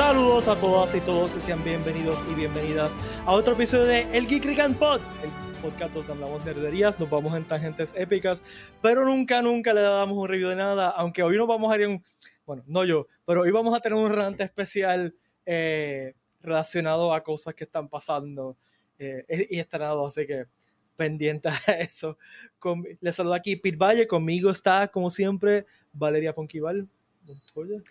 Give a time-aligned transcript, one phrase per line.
[0.00, 4.26] Saludos a todas y todos y sean bienvenidos y bienvenidas a otro episodio de El
[4.26, 5.30] Geek Rican Pod, el
[5.60, 8.42] podcast donde hablamos nerderías, nos vamos en tangentes épicas,
[8.80, 11.82] pero nunca, nunca le damos un review de nada, aunque hoy nos vamos a ir
[11.82, 12.02] en,
[12.46, 17.54] bueno, no yo, pero hoy vamos a tener un rant especial eh, relacionado a cosas
[17.54, 18.56] que están pasando
[18.98, 20.46] eh, y estrenado, así que
[20.96, 22.16] pendiente a eso.
[22.58, 26.88] Con, les saludo aquí Pete Valle, conmigo está, como siempre, Valeria Ponquival.
[27.26, 27.82] Montoya.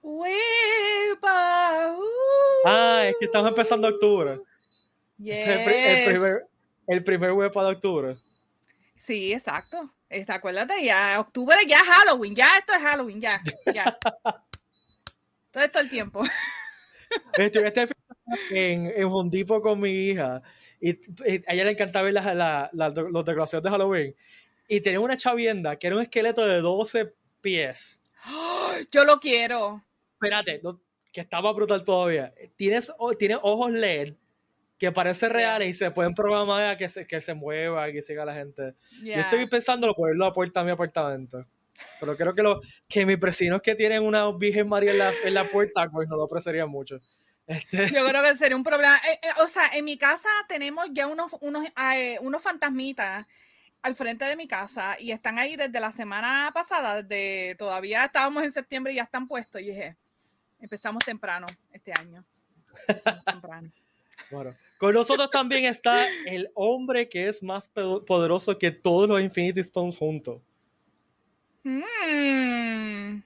[0.00, 1.96] ¡Huepa!
[2.64, 4.38] Ah, es que estamos empezando octubre.
[5.18, 5.38] Yes.
[5.38, 6.46] Es el, pri- el primer,
[6.86, 8.16] el primer huepa de octubre.
[8.96, 9.92] Sí, exacto.
[10.08, 13.42] Este, acuérdate, ya octubre ya es Halloween, ya esto es Halloween, ya,
[13.74, 13.98] ya.
[15.50, 16.22] Todo esto el tiempo.
[17.34, 17.88] Estoy este
[18.50, 20.42] en, en Hondipo con mi hija
[20.80, 24.14] y, y a ella le encantaba ver las la, la, los decoraciones de Halloween
[24.68, 28.00] y tenía una chavienda que era un esqueleto de 12 pies.
[28.90, 29.84] Yo lo quiero.
[30.20, 30.80] Espérate, no,
[31.12, 32.34] que estaba brutal todavía.
[32.56, 34.14] Tienes, ojos LED
[34.78, 38.24] que parecen reales y se pueden programar a que se, que se mueva, que siga
[38.24, 38.74] la gente.
[39.02, 41.44] Yo estoy pensando ponerlo a puerta de mi apartamento.
[42.00, 45.34] Pero creo que, lo, que mis vecinos que tienen una Virgen María en la, en
[45.34, 47.00] la puerta, pues no lo apreciarían mucho.
[47.46, 48.96] Este, Yo creo que sería un problema.
[48.96, 53.26] Eh, eh, o sea, en mi casa tenemos ya unos, unos, eh, unos fantasmitas
[53.82, 58.42] al frente de mi casa y están ahí desde la semana pasada, desde todavía estábamos
[58.42, 59.60] en septiembre y ya están puestos.
[59.60, 59.96] Y dije,
[60.60, 62.24] empezamos temprano este año.
[62.88, 63.70] Empezamos temprano.
[64.30, 69.60] bueno, con nosotros también está el hombre que es más poderoso que todos los Infinity
[69.60, 70.40] Stones juntos.
[71.62, 73.22] Mm.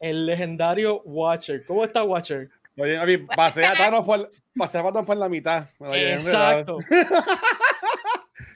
[0.00, 1.64] El legendario Watcher.
[1.64, 2.50] ¿Cómo está Watcher?
[2.76, 5.70] Oye, a mí, pasé a Thanos por, pasé a Thanos por la mitad.
[5.78, 6.12] Me.
[6.12, 6.78] Exacto.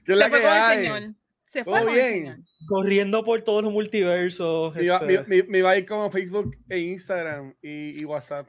[0.04, 0.86] ¿Qué es Se la que con el hay?
[0.86, 1.14] señor.
[1.50, 2.44] Se ¿Todo fue bien?
[2.68, 4.72] Corriendo por todos los multiversos.
[4.76, 5.06] Me iba, este.
[5.06, 8.48] me, me- me iba a ir como Facebook e Instagram y, y WhatsApp.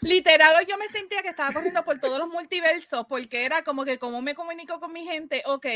[0.00, 3.98] Literal, yo me sentía que estaba corriendo por todos los multiversos porque era como que
[3.98, 5.66] como me comunico con mi gente, ok,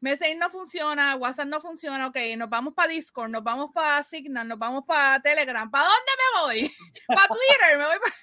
[0.00, 4.46] Messenger no funciona, WhatsApp no funciona, ok, nos vamos para Discord, nos vamos para Signal,
[4.46, 6.72] nos vamos para Telegram, ¿para dónde me voy?
[7.08, 8.14] Para Twitter, me voy pa-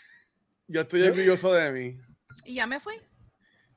[0.67, 1.97] Yo estoy orgulloso de mí.
[2.45, 2.95] Y ya me fui.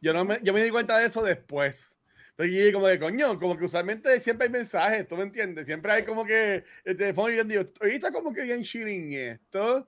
[0.01, 1.97] Yo, no me, yo me di cuenta de eso después.
[2.43, 5.67] Entonces, como de coño, como que usualmente siempre hay mensajes, ¿tú me entiendes?
[5.67, 9.13] Siempre hay como que el teléfono y yo digo, hoy está como que bien chilling
[9.13, 9.87] esto.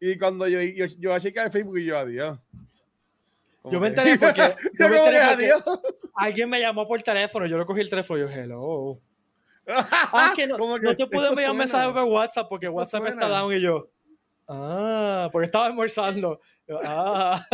[0.00, 2.38] Y cuando yo, yo, yo a checar el Facebook y yo, adiós.
[3.62, 4.40] Como Yo me que- enteré porque,
[4.78, 5.62] yo me que, enteré adiós.
[6.14, 7.46] alguien me llamó por teléfono.
[7.46, 9.00] Yo lo cogí el teléfono y yo, hello.
[9.70, 13.28] Ah, que no, Como no te esto enviar un mensaje por WhatsApp porque WhatsApp está
[13.28, 13.90] down y yo.
[14.46, 16.40] Ah, porque estaba almorzando.
[16.66, 17.44] Yo, Ah,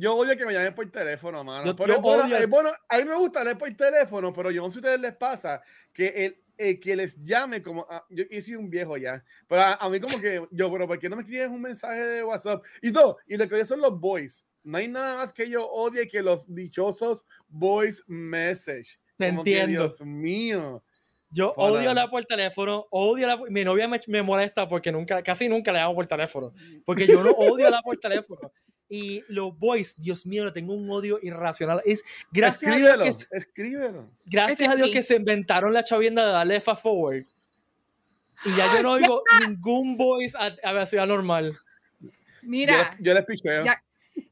[0.00, 1.66] Yo odio que me llamen por teléfono, mano.
[1.66, 4.50] Yo- pero yo es bueno, es bueno, a mí me gusta leer por teléfono, pero
[4.50, 5.60] yo no sé si a ustedes les pasa
[5.92, 9.62] que el, el que les llame como ah, yo, yo soy un viejo ya, pero
[9.62, 12.22] a, a mí como que yo, pero ¿por qué no me escribes un mensaje de
[12.24, 12.64] WhatsApp?
[12.82, 14.44] Y no, y lo que odio son los voice.
[14.62, 18.98] No hay nada más que yo odie que los dichosos voice message.
[19.16, 19.82] Te Como que, entiendo.
[19.84, 20.84] Dios mío.
[21.30, 21.72] yo Para.
[21.72, 22.86] odio hablar por teléfono.
[22.90, 26.52] Odio hablar- Mi novia me, me molesta porque nunca, casi nunca le llamo por teléfono.
[26.84, 28.52] Porque yo no odio hablar por teléfono.
[28.90, 31.82] Y los voice, Dios mío, le tengo un odio irracional.
[31.84, 34.10] Es, gracias a Dios escríbelo, que escríbelo.
[34.24, 37.24] Gracias a Dios que se inventaron la chavienda de darle fast forward.
[38.44, 41.58] Y ya yo no oigo ningún voice a, a velocidad normal.
[42.42, 43.64] Mira, yo, yo les picheo.
[43.64, 43.82] ya-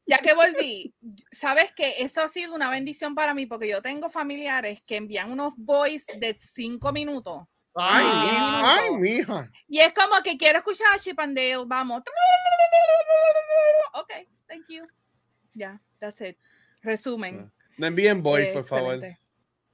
[0.05, 0.93] ya que volví,
[1.31, 5.31] sabes que eso ha sido una bendición para mí porque yo tengo familiares que envían
[5.31, 7.43] unos voice de cinco minutos.
[7.75, 8.63] Ay, diez mi- minutos.
[8.65, 9.51] ay, mija.
[9.69, 12.01] Y es como que quiero escuchar a Chip and Dale, vamos.
[13.93, 14.13] Ok,
[14.47, 14.85] thank you.
[15.53, 16.37] Ya, that's it.
[16.83, 17.51] Resumen.
[17.77, 18.95] No envíen voice, Eh, por favor.
[18.95, 19.19] excelente.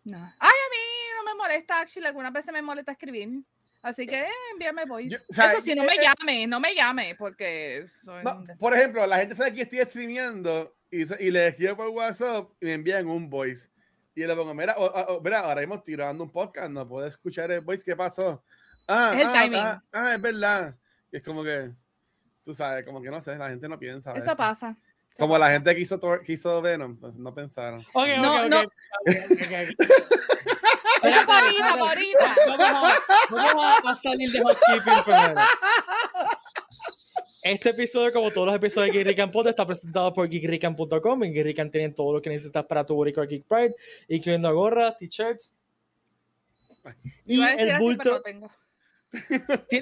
[0.05, 0.17] No.
[0.17, 0.77] Ay, a mí
[1.17, 3.43] no me molesta, actually, algunas veces me molesta escribir.
[3.81, 5.09] Así que eh, envíame voice.
[5.09, 8.41] Yo- o sea, Eso sí, no me eh, llame, no me llame, porque soy No,
[8.59, 12.73] por ejemplo, la gente sabe que estoy streameando y, le escribo por WhatsApp y me
[12.75, 13.69] envían un voice.
[14.15, 14.75] Y le pongo, mira,
[15.21, 18.43] mira, ahora mismo estoy grabando un podcast, no puedo escuchar el voice, ¿qué pasó?
[18.87, 19.59] Ah, Es el ah, timing.
[19.59, 20.77] ah, ah, es verdad.
[21.11, 21.71] Y es como que,
[22.43, 24.11] tú sabes, como que no sé, la gente no piensa.
[24.11, 24.35] Eso veces.
[24.35, 24.69] pasa.
[24.69, 27.79] eso Como la gente que hizo, que hizo Venom, pues no pensaron.
[27.93, 28.49] Ok, ok, No, ok.
[28.49, 28.59] no.
[28.59, 28.67] Ok,
[29.07, 29.49] ok, ok.
[31.03, 31.57] Eso espérate.
[31.59, 32.35] para ahorita.
[32.47, 35.41] Vamos a, vamos a- salir de housekeeping primero.
[37.41, 41.23] Este episodio, como todos los episodios de Geek Rican Pod, está presentado por geekrican.com.
[41.25, 43.75] En Geek Rican tienen todo lo que necesitas para tu boricua Geek Pride,
[44.07, 45.53] incluyendo gorras, t-shirts.
[47.25, 48.09] Y el así, pero bulto.
[48.11, 48.51] no tengo.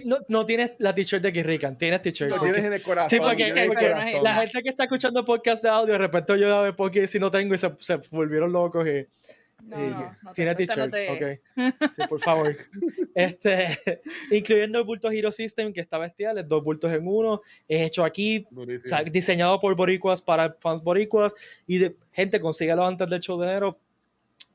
[0.05, 2.29] No, no tienes la t-shirt de Geek Rican, tienes t-shirt.
[2.29, 3.09] Lo porque- tienes en el corazón.
[3.09, 4.23] Sí, porque, corazón.
[4.23, 7.19] la gente que está escuchando podcast de audio, de repente yo a ver porque si
[7.19, 9.05] no tengo y se, se volvieron locos y
[9.63, 11.39] No, no, no tiene t-shirt, te- ok.
[11.95, 12.55] Sí, por favor.
[13.13, 14.01] Este,
[14.31, 18.03] incluyendo el bulto Hero System, que está bestial, es dos bultos en uno, es hecho
[18.03, 21.33] aquí, o sea, diseñado por boricuas para fans boricuas,
[21.67, 23.77] y de, gente, consíguelo antes del show de enero,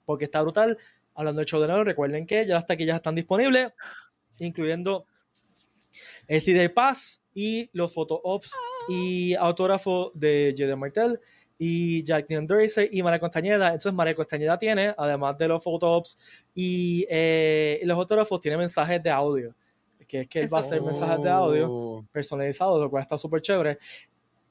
[0.05, 0.77] porque está brutal.
[1.15, 3.73] Hablando del show de enero, recuerden que ya las taquillas están disponibles,
[4.39, 5.07] incluyendo
[6.27, 8.53] el CD Pass y los photo ops
[8.89, 11.21] y autógrafo de Jedi Martel
[11.59, 13.69] y Jack Underacer y María Costañeda.
[13.69, 16.19] Entonces, María Costañeda tiene, además de los photo ops
[16.55, 19.55] y eh, los autógrafos, tiene mensajes de audio.
[20.07, 22.07] Que es que él va a hacer mensajes de audio Oh.
[22.13, 23.79] personalizados, lo cual está súper chévere.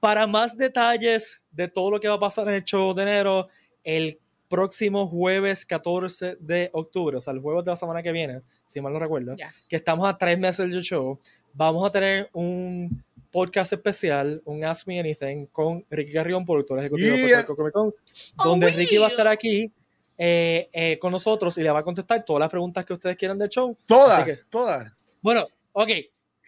[0.02, 3.48] Para más detalles de todo lo que va a pasar en el show de enero,
[3.84, 8.42] el próximo jueves 14 de octubre, o sea, el jueves de la semana que viene,
[8.66, 9.36] si mal no recuerdo,
[9.70, 11.20] que estamos a tres meses del show,
[11.54, 17.12] vamos a tener un podcast especial, un Ask Me Anything, con Ricky Carrión, productor ejecutivo
[17.12, 17.46] de Yeah.
[17.46, 17.94] Puerto Rico Comic Con,
[18.38, 19.72] Oh, donde Ricky va a estar aquí
[20.18, 23.38] eh, eh, con nosotros y le va a contestar todas las preguntas que ustedes quieran
[23.38, 23.76] del show.
[23.86, 24.90] Todas, que- todas.
[25.22, 25.90] Bueno, ok,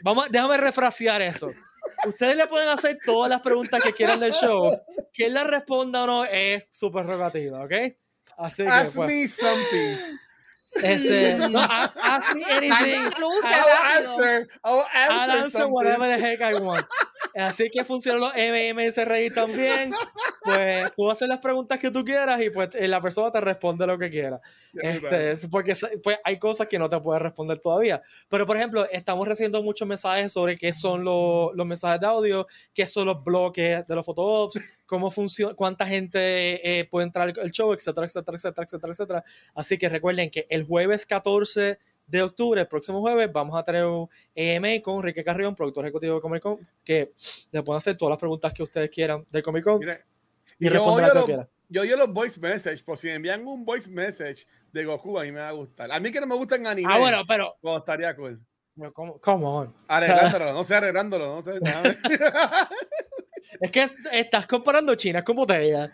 [0.03, 1.49] vamos, a- déjame refrasear eso.
[2.05, 4.79] Ustedes le pueden hacer todas las preguntas que quieran del show.
[5.11, 7.73] Que él las responda o no es su prerrogativa, ¿ok?
[8.37, 10.17] Así que, Ask pues, me something.
[10.73, 12.69] Este, no, ask me anything.
[12.69, 14.11] Maldita luz, I I will rápido.
[14.11, 14.47] answer.
[14.63, 15.71] I will I'll answer answer something.
[15.73, 16.85] whatever the heck I want.
[17.35, 19.93] Así que funcionan los MMSRI también.
[20.43, 23.97] Pues tú haces las preguntas que tú quieras y pues la persona te responde lo
[23.97, 24.39] que quiera.
[24.73, 25.73] Este, es porque
[26.03, 28.01] pues, hay cosas que no te puede responder todavía.
[28.29, 32.47] Pero, por ejemplo, estamos recibiendo muchos mensajes sobre qué son los, los mensajes de audio,
[32.73, 37.51] qué son los bloques de los photoops, cómo funciona, cuánta gente eh, puede entrar al
[37.51, 39.23] show, etcétera, etcétera, etcétera, etcétera, etcétera.
[39.55, 41.77] Así que recuerden que el jueves 14
[42.07, 44.07] de octubre, el próximo jueves, vamos a tener un
[44.37, 47.11] AMA con Enrique Carrión, productor ejecutivo de Comic Con, que
[47.51, 49.99] le pueden hacer todas las preguntas que ustedes quieran del Comic Con Mira,
[50.57, 51.27] y yo odio, los,
[51.69, 55.23] yo odio los voice message, por si me envían un voice message de Goku, a
[55.23, 55.91] mí me va a gustar.
[55.91, 58.39] A mí que no me gustan anime, Ah, bueno, pero, pues estaría cool.
[58.77, 59.75] pero come, come on.
[59.89, 61.59] Arreglándolo, no sé, arreglándolo, no sé.
[63.59, 65.91] Es que es- estás comparando China con botella.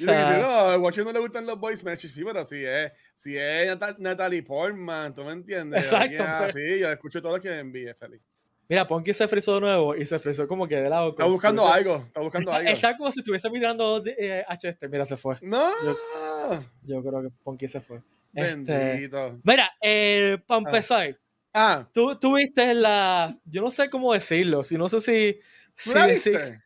[0.00, 2.92] O sea, no, a Watcher no le gustan los voice messages, sí, pero si es,
[3.14, 5.84] si es Nata- Natalie Portman, tú me entiendes.
[5.84, 6.80] Exacto, Alguien pues.
[6.80, 8.20] yo escucho todo lo que me envíe, feliz.
[8.68, 11.10] mira, Ponky se frizó de nuevo y se frizó como que de lado.
[11.10, 12.70] Está si buscando algo, está buscando Está, algo.
[12.70, 14.88] está como si estuviese mirando eh, a Chester.
[14.88, 15.36] Mira, se fue.
[15.42, 15.68] No,
[16.82, 18.00] Yo creo que Ponky se fue.
[18.34, 19.40] Este, bendito.
[19.42, 20.64] mira, eh, para Ah.
[20.66, 21.18] empezar,
[21.54, 23.34] Ah, tú, tú viste la.
[23.46, 24.62] Yo no sé cómo decirlo.
[24.62, 25.40] Si no sé si.
[25.82, 26.60] ¿tú si la viste?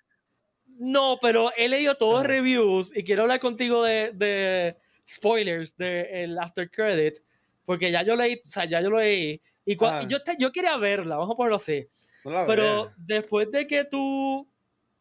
[0.85, 4.77] No, pero he leído todos los reviews y quiero hablar contigo de, de
[5.09, 7.19] spoilers del after credit.
[7.65, 9.41] Porque ya yo leí, o sea, ya yo lo leí.
[9.65, 10.07] Y cua- Ajá.
[10.09, 11.87] yo, te- yo quería verla, vamos a ponerlo así.
[12.25, 12.95] No la Pero veas.
[12.97, 14.49] después de que tú,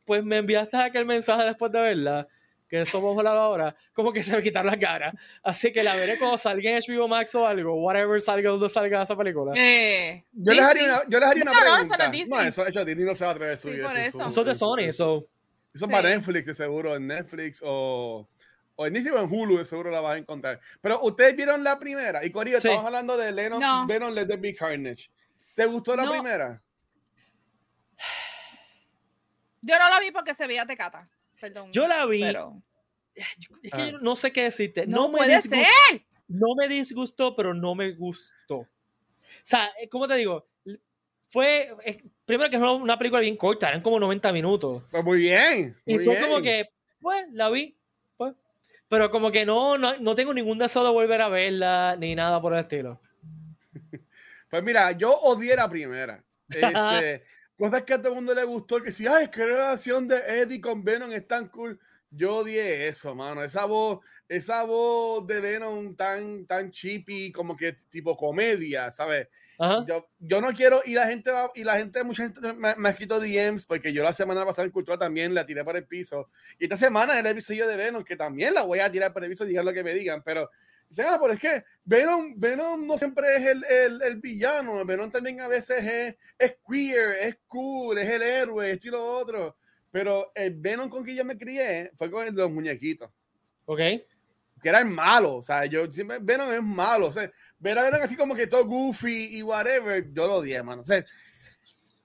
[0.05, 2.27] pues me enviaste aquel mensaje después de verla,
[2.69, 5.15] que de eso vamos a hablar ahora, como que se me quitaron las ganas.
[5.41, 9.01] Así que la veré cuando salga en HBO Max o algo, whatever salga donde salga
[9.01, 9.53] esa película.
[9.55, 12.27] Eh, Yo les haría una, yo les haría una No, no, eso no pregunta.
[12.29, 14.11] No, eso, hecho, Disney no se va a atrever a subir Sí, por eso.
[14.21, 15.27] su- Eso es de Sony, eso.
[15.73, 15.95] Eso es Sí.
[15.95, 18.27] para Netflix, de seguro, en Netflix o,
[18.75, 20.59] o en Disney o en Hulu, de seguro la vas a encontrar.
[20.81, 22.67] Pero ustedes vieron la primera, y Corillo, Sí.
[22.67, 23.87] estamos hablando de Venom, No.
[23.87, 25.09] Venom Let There Be Carnage.
[25.55, 26.11] ¿Te gustó la No.
[26.11, 26.61] primera?
[29.61, 31.07] Yo no la vi porque se veía tecata.
[31.39, 31.71] Perdón.
[31.71, 32.21] Yo la vi.
[32.21, 32.61] Pero
[33.13, 33.89] Es que Ah.
[33.91, 34.87] yo no sé qué decirte.
[34.87, 36.01] no, No, me puede disgustó, ser.
[36.29, 38.55] no me disgustó, pero no me gustó.
[38.59, 38.67] O
[39.43, 40.47] sea, eh, ¿cómo te digo?
[41.31, 44.83] Fue, eh, primero que es una- una película bien corta, eran como 90 minutos.
[44.91, 45.75] Pues muy bien.
[45.85, 46.27] Y muy fue bien.
[46.27, 46.69] como que,
[46.99, 47.75] pues, la vi.
[48.17, 48.35] Pues.
[48.89, 52.41] Pero como que no, no, no tengo ningún deseo de volver a verla, ni nada
[52.41, 53.01] por el estilo.
[54.49, 56.21] Pues mira, yo odié la primera.
[56.49, 57.23] Este,
[57.57, 60.59] cosas que a todo el mundo le gustó, que si, ay, qué relación de Eddie
[60.59, 61.79] con Venom es tan cool.
[62.11, 63.41] Yo odié eso, mano.
[63.41, 69.29] Esa voz, esa voz de Venom tan, tan cheapy, como que tipo comedia, ¿sabes?
[69.57, 69.85] Ajá.
[69.87, 72.89] Yo, yo no quiero, y la gente va, y la gente, mucha gente me, me
[72.89, 75.85] ha escrito DMs, porque yo la semana pasada en Cultura también la tiré por el
[75.85, 76.29] piso.
[76.59, 79.29] Y esta semana el episodio de Venom, que también la voy a tirar por el
[79.29, 80.49] piso, digan lo que me digan, pero
[80.89, 85.09] dicen, ah, pero es que Venom, Venom no siempre es el, el, el villano, Venom
[85.09, 89.55] también a veces es, es queer, es cool, es el héroe, esto y lo otro.
[89.91, 93.09] Pero el Venom con que yo me crié fue con los muñequitos
[93.65, 93.77] Ok.
[93.77, 97.83] que era el malo, o sea, yo siempre Venom es malo, o sea, ver a
[97.83, 101.03] Venom así como que todo goofy y whatever, yo lo odié, mano, o sea,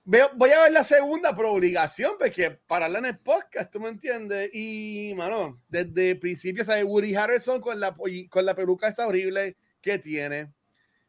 [0.05, 3.81] veo, voy a ver la segunda por obligación, porque para hablar en el podcast, tú
[3.81, 6.85] me entiendes, y, mano, desde el principio, ¿sabes?
[6.85, 7.95] Woody Harrison con la,
[8.31, 10.53] con la peluca esa horrible que tiene,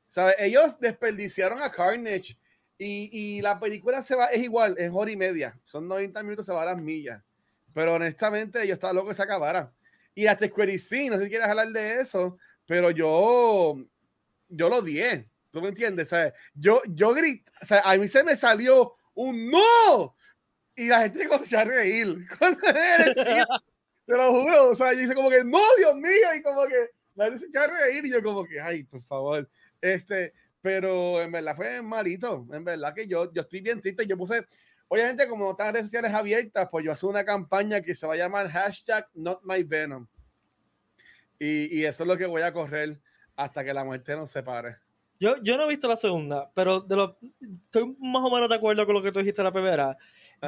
[0.07, 0.35] ¿sabes?
[0.39, 2.37] Ellos desperdiciaron a Carnage,
[2.77, 6.45] y, y la película se va, es igual, es hora y media, son 90 minutos,
[6.45, 7.23] se va a las millas,
[7.73, 9.73] pero honestamente yo estaba loco que se acabara.
[10.13, 13.77] Y hasta Square sí, no sé si quieres hablar de eso, pero yo,
[14.49, 15.29] yo lo odié.
[15.51, 16.11] ¿Tú me entiendes?
[16.11, 16.17] O
[16.55, 20.15] yo, yo grité, o sea, a mí se me salió un no.
[20.75, 22.27] Y la gente comenzó a reír.
[24.05, 24.69] Te lo juro.
[24.69, 26.35] O sea, yo hice como que, no, Dios mío.
[26.37, 28.05] Y como que la gente se echó a reír.
[28.05, 29.49] Y yo como que, ay, por favor.
[29.81, 32.47] Este, pero en verdad fue malito.
[32.51, 34.05] En verdad que yo, yo estoy bien triste.
[34.05, 34.45] Yo puse,
[34.87, 38.17] obviamente, como están redes sociales abiertas, pues yo hago una campaña que se va a
[38.17, 40.07] llamar hashtag not my venom.
[41.39, 42.99] Y, y eso es lo que voy a correr
[43.35, 44.77] hasta que la muerte nos separe.
[45.19, 48.55] Yo, yo no he visto la segunda, pero de lo, estoy más o menos de
[48.55, 49.97] acuerdo con lo que tú dijiste la primera.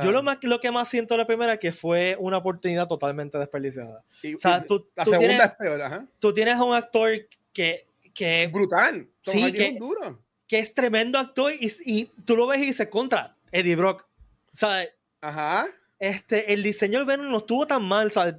[0.04, 3.40] Yo lo, más, lo que más siento la primera es que fue una oportunidad totalmente
[3.40, 4.04] desperdiciada.
[4.22, 6.06] Y, o sea, tú, la segunda tienes, es peor, ajá.
[6.20, 7.10] Tú tienes a un actor
[7.52, 7.89] que...
[8.14, 9.08] que Brutal.
[9.22, 10.24] sí, que, es duro.
[10.48, 14.08] que es tremendo actor y, y, tú lo ves y dices contra Eddie Brock.
[14.54, 14.88] O sea,
[15.22, 15.68] ajá.
[16.00, 18.36] Este, el diseño del Venom no estuvo tan mal, ¿sabes?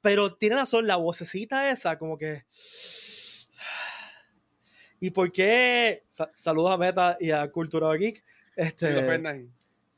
[0.00, 2.44] Pero tiene razón, la vocecita esa, como que...
[5.00, 6.04] ¿Y por qué?
[6.34, 8.24] saludos a Meta y a Cultura Geek.
[8.56, 8.86] Este,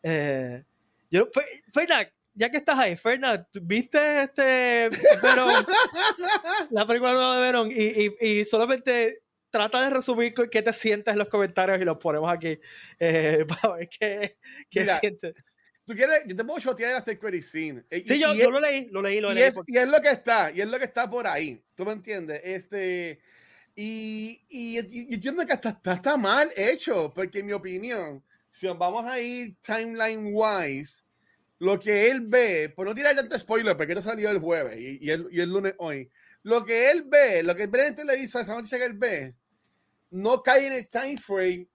[0.02, 0.64] eh,
[1.11, 1.28] yo,
[1.73, 4.90] Fernan, ya que estás ahí, Fernan, ¿viste este
[5.23, 5.50] Venom,
[6.71, 7.71] la película nueva de Venom?
[7.71, 11.97] Y, y, y, solamente trata de resumir qué te sientes en los comentarios y los
[11.97, 12.59] ponemos aquí
[13.00, 14.37] eh, para ver qué,
[14.71, 15.35] qué sientes.
[15.85, 16.23] ¿Tú quieres?
[16.26, 17.85] Yo te puedo chotear hasta el credit scene.
[18.05, 19.45] Sí, yo, yo lo leí, lo leí, lo leí.
[19.45, 21.62] Es, y es lo que está, y es lo que está por ahí.
[21.75, 22.40] ¿Tú me entiendes?
[22.45, 23.21] Este
[23.78, 29.05] y, y, y, entiendo que hasta, está mal hecho, porque en mi opinión, si vamos
[29.05, 31.05] a ir timeline wise,
[31.59, 34.99] lo que él ve, por no tirar tanto spoiler, porque esto salió el jueves y,
[35.01, 36.11] y, el, y, el, lunes hoy,
[36.43, 39.35] lo que él ve, lo que él ve en televisión, esa noticia que él ve,
[40.11, 41.69] no cae en el time frame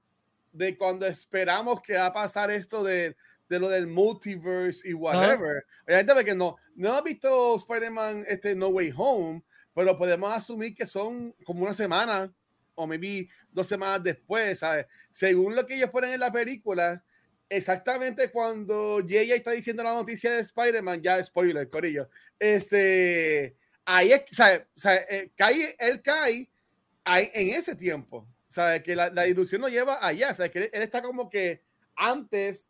[0.51, 3.15] de cuando esperamos que va a pasar esto de,
[3.49, 5.65] de lo del multiverse y whatever.
[5.85, 10.85] Obviamente, porque no, no ha visto Spider-Man este, No Way Home, pero podemos asumir que
[10.85, 12.33] son como una semana
[12.75, 14.85] o maybe dos semanas después, ¿sabes?
[15.09, 17.03] Según lo que ellos ponen en la película,
[17.51, 23.55] exactamente cuando Jay está diciendo la noticia de Spider-Man, ya spoiler, corillo, este,
[23.85, 24.21] ahí es.
[24.31, 26.49] O sea, eh, cae, él cae
[27.03, 28.81] ahí, en ese tiempo, ¿sabes?
[28.83, 30.51] Que la, la, ilusión lo lleva allá, ¿sabes?
[30.51, 31.61] Que él, está como que
[31.95, 32.69] antes,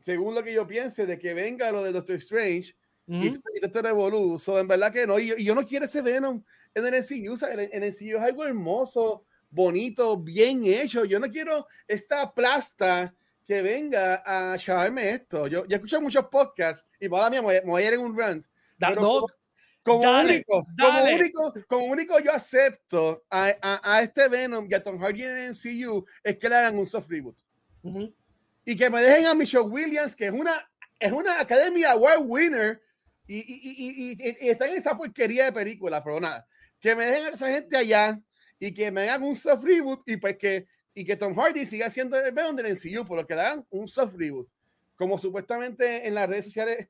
[0.00, 2.74] según lo que yo piense, de que venga lo de Doctor Strange,
[3.08, 3.42] Mm -hmm.
[3.54, 5.16] Y, te revoluzo, en verdad que no.
[5.18, 6.42] Y yo, y yo, no quiero ese Venom
[6.74, 7.34] en el MCU.
[7.34, 11.04] O sea, en, en el MCU es algo hermoso, bonito, bien hecho.
[11.04, 13.14] Yo no quiero esta plasta
[13.46, 15.46] que venga a chavarme esto.
[15.46, 18.44] Yo, yo escucho muchos podcasts y para mí me voy a ir en un rant.
[18.76, 19.24] Da, no,
[19.82, 21.12] como, dale, único, dale.
[21.12, 25.22] como único, como único yo acepto a, a, a, este Venom y a Tom Hardy
[25.22, 27.38] en MCU es que le hagan un soft reboot.
[27.82, 28.14] Uh -huh.
[28.64, 32.82] Y que me dejen a Michelle Williams, que es una, es una Academy Award winner,
[33.28, 36.46] y, y, y, y, están en esa porquería de película, pero nada,
[36.80, 38.20] que me dejen a esa gente allá
[38.58, 41.90] y que me hagan un soft reboot y pues que, y que Tom Hardy siga
[41.90, 44.48] siendo el Venom del MCU, pero que le hagan un soft reboot,
[44.96, 46.88] como supuestamente en las redes sociales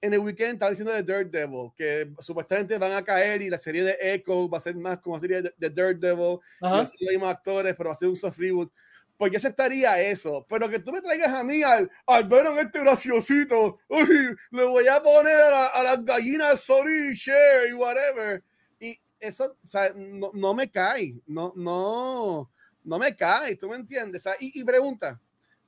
[0.00, 3.82] en el weekend estaba diciendo de Daredevil, que supuestamente van a caer y la serie
[3.84, 7.74] de Echo va a ser más como serie de, de Daredevil, no los mismos actores,
[7.76, 8.72] pero va a ser un soft reboot.
[9.18, 10.44] Pues yo aceptaría eso.
[10.48, 14.88] Pero que tú me traigas a mí al, al Venom este graciosito, uy, le voy
[14.88, 18.42] a poner a, la, a las gallinas sorry, share y whatever.
[18.80, 22.50] Y eso, o sea, no, no, me cae, no, no,
[22.84, 24.24] no me cae, ¿tú me entiendes?
[24.38, 25.20] Y, y, pregunta,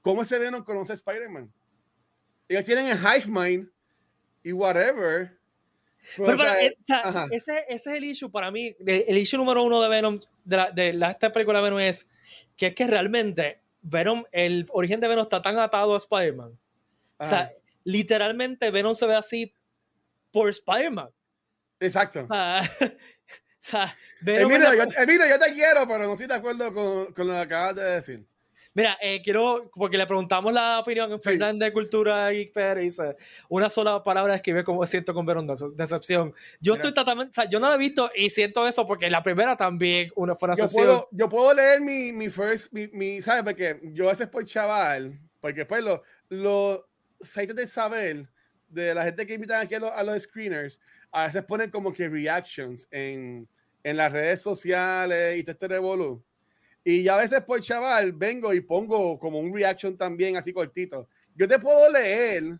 [0.02, 1.52] ¿cómo ese Venom conoce a Spider-Man?
[2.48, 3.70] Ellos tienen el Hive Mind
[4.42, 5.36] y whatever.
[6.16, 8.76] Pero, pero, eh, o sea, ese, ese, es el issue para mí.
[8.86, 12.06] El issue número uno de Venom, de, la, de la, esta película de Venom es
[12.56, 16.56] que es que realmente Venom, el origen de Venom está tan atado a Spider-Man.
[17.18, 17.50] O sea,
[17.82, 19.52] literalmente Venom se ve así
[20.30, 21.08] por Spider-Man.
[21.80, 22.26] Exacto.
[22.30, 22.62] Ah,
[23.66, 24.76] sea, Emilio, la...
[24.76, 27.76] yo, Emilio, yo te quiero, pero no estoy de acuerdo con, con lo que acabas
[27.76, 28.26] de decir.
[28.76, 31.30] Mira, eh, quiero, porque le preguntamos la opinión en sí.
[31.30, 33.16] Fernández de Cultura y Pérez, dice,
[33.48, 36.34] una sola palabra escribe como siento con Verón decepción.
[36.60, 36.82] Yo Mira.
[36.82, 39.56] estoy totalmente, o sea, yo no la he visto y siento eso porque la primera
[39.56, 43.44] también una fue una yo puedo, yo puedo leer mi, mi first, mi, mi, ¿sabes?
[43.44, 46.86] Porque yo a veces por chaval, porque después los lo,
[47.18, 48.28] sites de saber
[48.68, 50.78] de la gente que invitan aquí a los, a los screeners,
[51.12, 53.48] a veces ponen como que reactions en,
[53.86, 56.20] en las redes sociales y todo este revolú.
[56.82, 61.08] Y ya a veces por chaval vengo y pongo como un reaction también así cortito.
[61.36, 62.58] Yo te puedo leer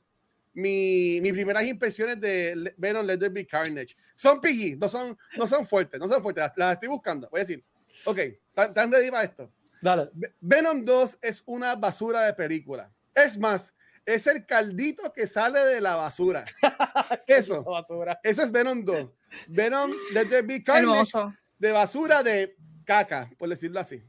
[0.54, 3.96] mi, mis primeras impresiones de Venom Let There Be Carnage.
[4.14, 6.42] Son PG, no son, no son fuertes, no son fuertes.
[6.42, 7.28] Las, las estoy buscando.
[7.28, 7.64] Voy a decir,
[8.04, 8.18] ok,
[8.56, 9.50] ¿están ready para esto?
[9.82, 10.10] Dale.
[10.40, 12.88] Venom 2 es una basura de película.
[13.12, 16.44] Es más, es el caldito que sale de la basura.
[17.26, 17.64] Eso.
[17.64, 18.20] basura.
[18.22, 19.10] Eso es Venom 2.
[19.48, 21.34] Venom, Let There Be Carnage, Hermoso.
[21.58, 24.02] de basura de caca, por decirlo así.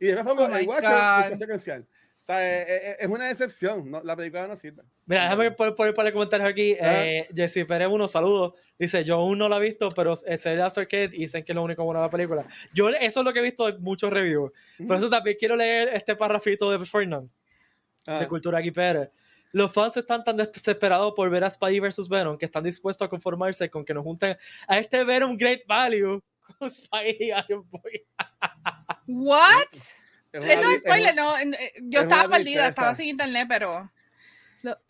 [0.00, 1.32] Y después pongo Oh el Watcher God.
[1.32, 1.86] y secuencial.
[2.20, 3.90] O sea, eh, eh, es una decepción.
[3.90, 4.82] no- la película no sirve.
[5.06, 6.76] Mira, déjame poner por, por, comentarios aquí.
[6.80, 8.52] Eh, Jesse Pérez, unos saludos.
[8.78, 11.50] Dice: Yo aún no la he visto, pero es el After Kid y dicen que
[11.50, 12.46] es lo único bueno de la película.
[12.72, 14.52] Yo, eso es lo que he visto en muchos reviews.
[14.86, 17.28] Por eso también quiero leer este parrafito de Fernand,
[18.06, 19.08] Ah, de Cultura aquí Pérez.
[19.52, 22.08] Los fans están tan desesperados por ver a Spidey vs.
[22.08, 26.20] Venom que están dispuestos a conformarse con que nos junten a este Venom Great Value
[26.58, 28.04] con Spidey y Iron Boy.
[29.06, 29.64] What?
[30.32, 31.36] Esto li- es spoiler, es- no.
[31.38, 33.90] eh, Yo es estaba perdida, estaba sin internet, pero.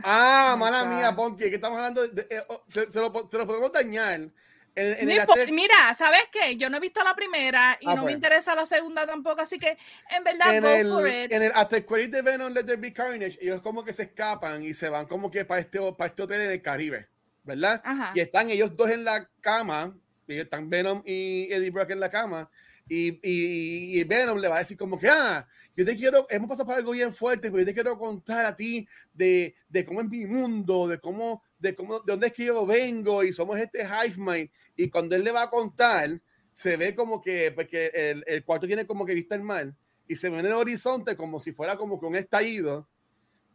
[0.04, 0.88] Ah, Oh mala God.
[0.90, 2.06] mía, Ponky, que estamos hablando.
[2.06, 4.30] de- eh, oh, te, te lo, te lo podemos dañar.
[4.74, 6.56] En, en No Mira, ¿sabes qué?
[6.56, 8.06] Yo no he visto la primera y Ah, no pues.
[8.06, 9.76] me interesa la segunda tampoco, así que
[10.16, 11.32] en verdad, en go el, for it.
[11.32, 14.62] en el after credit de Venom Let There Be Carnage, ellos como que se escapan
[14.62, 17.06] y se van como que para este, para este hotel en el Caribe,
[17.44, 17.82] ¿verdad?
[17.84, 18.12] Ajá.
[18.14, 19.94] Y están ellos dos en la cama,
[20.26, 22.48] y están Venom y Eddie Brock en la cama,
[22.88, 26.48] y, y, y Venom le va a decir como que, ah, yo te quiero, hemos
[26.48, 30.00] pasado por algo bien fuerte, pero yo te quiero contar a ti de, de cómo
[30.00, 33.58] es mi mundo, de cómo, de cómo, de dónde es que yo vengo, y somos
[33.58, 36.20] este hive mind, y cuando él le va a contar,
[36.52, 39.72] se ve como que, porque el, el cuarto tiene como que vista el mar,
[40.06, 42.88] y se ve en el horizonte como si fuera como que un estallido,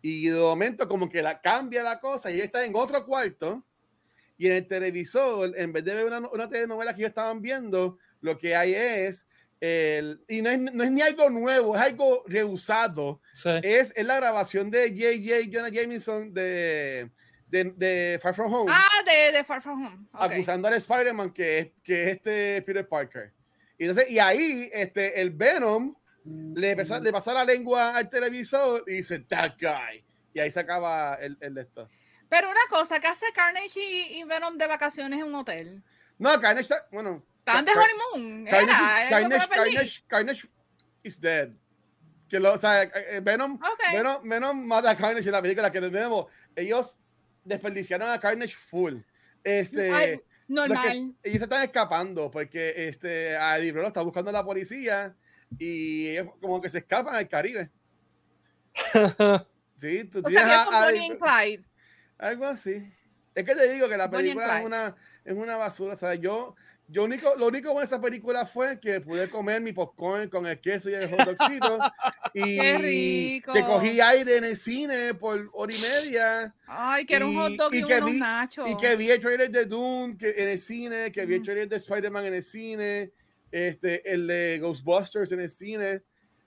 [0.01, 3.63] y de momento como que la cambia la cosa, y ella está en otro cuarto,
[4.37, 7.97] y en el televisor, en vez de ver una, una telenovela que ellos estaban viendo,
[8.21, 9.27] lo que hay es,
[9.59, 13.49] el, y no es, no es ni algo nuevo, es algo reusado, Sí.
[13.63, 15.49] es, es la grabación de J.J.
[15.51, 17.09] Jonah Jameson de,
[17.49, 20.07] de, de Far From Home, Ah, de, de Far From Home.
[20.13, 20.21] ok.
[20.31, 23.31] acusando al Spider-Man que es, que es este Peter Parker.
[23.77, 28.83] Y, entonces, y ahí este, el Venom le, pasa, le pasa la lengua al televisor
[28.87, 30.03] y dice, that guy.
[30.33, 31.89] Y ahí se acaba el, el de esto.
[32.29, 35.81] Pero una cosa, ¿qué hace Carnage y, y Venom de vacaciones en un hotel?
[36.17, 37.23] No, Carnage está, bueno.
[37.39, 38.45] Estaban de honeymoon.
[38.45, 39.47] Carnage, Era, Carnage.
[39.49, 40.47] Carnage, Carnage
[41.03, 41.49] is dead.
[42.27, 43.83] Que lo, o sea, eh, Venom, Ok.
[43.93, 46.25] Venom, Venom mata a Carnage en la película que tenemos.
[46.53, 46.99] Ellos
[47.47, 48.97] desperdiciaron a Carnage full.
[49.43, 50.15] Este, Ay,
[50.47, 51.15] lo que- normal.
[51.23, 55.15] ellos se están escapando porque este, a Eddie Brock lo está buscando la policía
[55.57, 57.69] y ellos como que se escapan al Caribe.
[59.77, 61.63] Sí, tú O sea, a- a- Clyde.
[62.17, 62.91] algo así.
[63.35, 65.93] Es que te digo que la película es una, es una basura.
[65.93, 66.55] O sea, yo,
[66.89, 70.45] yo único, lo único bueno de esa película fue que pude comer mi popcorn con
[70.45, 71.79] el queso y el hot dogcito.
[72.33, 73.53] y Qué rico.
[73.53, 76.55] que cogí aire en el cine por hora y media.
[76.65, 78.69] Ay, que era un hot dog y, y que unos vi- nachos.
[78.69, 81.67] Y que vi el trailer de Doom que, en el cine, que vi el trailer
[81.67, 83.11] de Spider-Man en el cine,
[83.51, 86.01] este, el de Ghostbusters en el cine.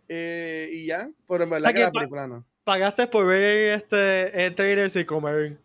[0.09, 2.45] eh, y ya, pero en verdad sea que que la película no.
[2.65, 5.59] Pagaste por ver este eh, trailers y comer.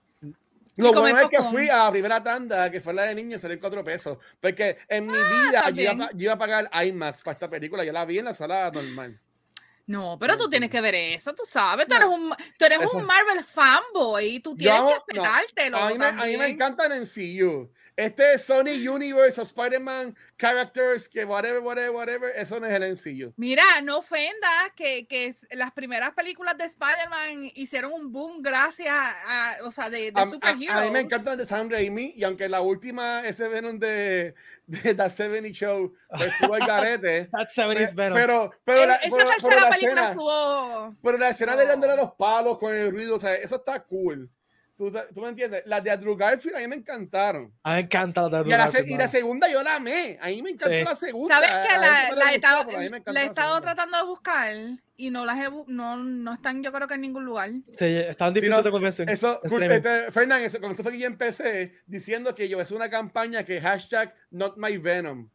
[0.77, 3.59] Lo bueno es que fui a la primera tanda, que fue la de niños, salió
[3.59, 4.17] cuatro pesos.
[4.41, 5.97] Porque en mi vida yo iba, a, bien.
[5.99, 7.83] pa- yo iba a pagar IMAX para esta película.
[7.83, 9.19] Yo la vi en la sala normal.
[9.87, 11.85] No, pero tú tienes que ver eso, tú sabes.
[11.87, 14.39] Tú No, eres un, tú eres eso- un Marvel fanboy.
[14.39, 15.77] Tú Yo tienes que no, esperártelo.
[15.77, 17.69] A mí, me, a mí me encantan en CU.
[17.97, 23.33] Este Sony Universe o Spider-Man characters, que whatever, whatever, whatever, eso no es el MCU.
[23.37, 29.55] Mira, no ofenda que, que las primeras películas de Spider-Man hicieron un boom gracias a,
[29.63, 32.59] o sea, de, de A, a- mí me encantan de Sam Raimi y aunque la
[32.59, 34.35] última, ese Venom de,
[34.67, 37.27] de The 70 Show, pues, estuvo el garete.
[37.31, 38.17] That 70s pe- Venom.
[38.17, 40.95] pero, pero, Eh, la, Esa pero- pero la película escena- estuvo.
[41.01, 43.81] Pero la escena de dándole a los palos con el ruido, o sea, eso está
[43.83, 44.29] cool.
[44.77, 45.63] ¿Tú, tú me entiendes?
[45.65, 47.53] Las de Andrew Garfield a mí me encantaron.
[47.63, 50.17] A mí me encanta la Y, a la, Garfield, y la segunda yo la amé.
[50.21, 50.83] A mí me encantó Sí.
[50.83, 51.35] la segunda.
[51.35, 54.53] ¿Sabes que la la, la he estado, tratando de buscar
[54.97, 57.51] y no las he, no, no están yo creo que en ningún lugar.
[57.63, 59.09] Sí, estaban Sí, difíciles no, de convencer.
[59.09, 62.89] Eso, este, Fernán, eso, con eso fue que yo empecé diciendo que yo es una
[62.89, 65.29] campaña que hashtag not my venom.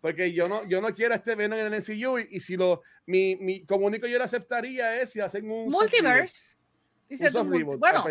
[0.00, 2.82] Porque yo no, yo no quiero este Venom en el MCU y, y si lo,
[3.06, 6.30] mi, mi, como único yo lo aceptaría es si hacen un reboot.
[7.10, 7.44] Dice tú,
[7.78, 8.04] bueno,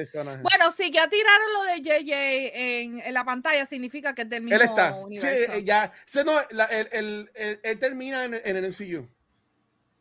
[0.44, 2.12] bueno, si ya tiraron lo de JJ
[2.54, 4.94] en, en la pantalla, significa que es del mismo Él está.
[4.94, 5.54] Sí, universo.
[5.54, 5.92] eh, ya.
[6.06, 9.08] Sí, no, la- él, él- él- él termina en, en el MCU.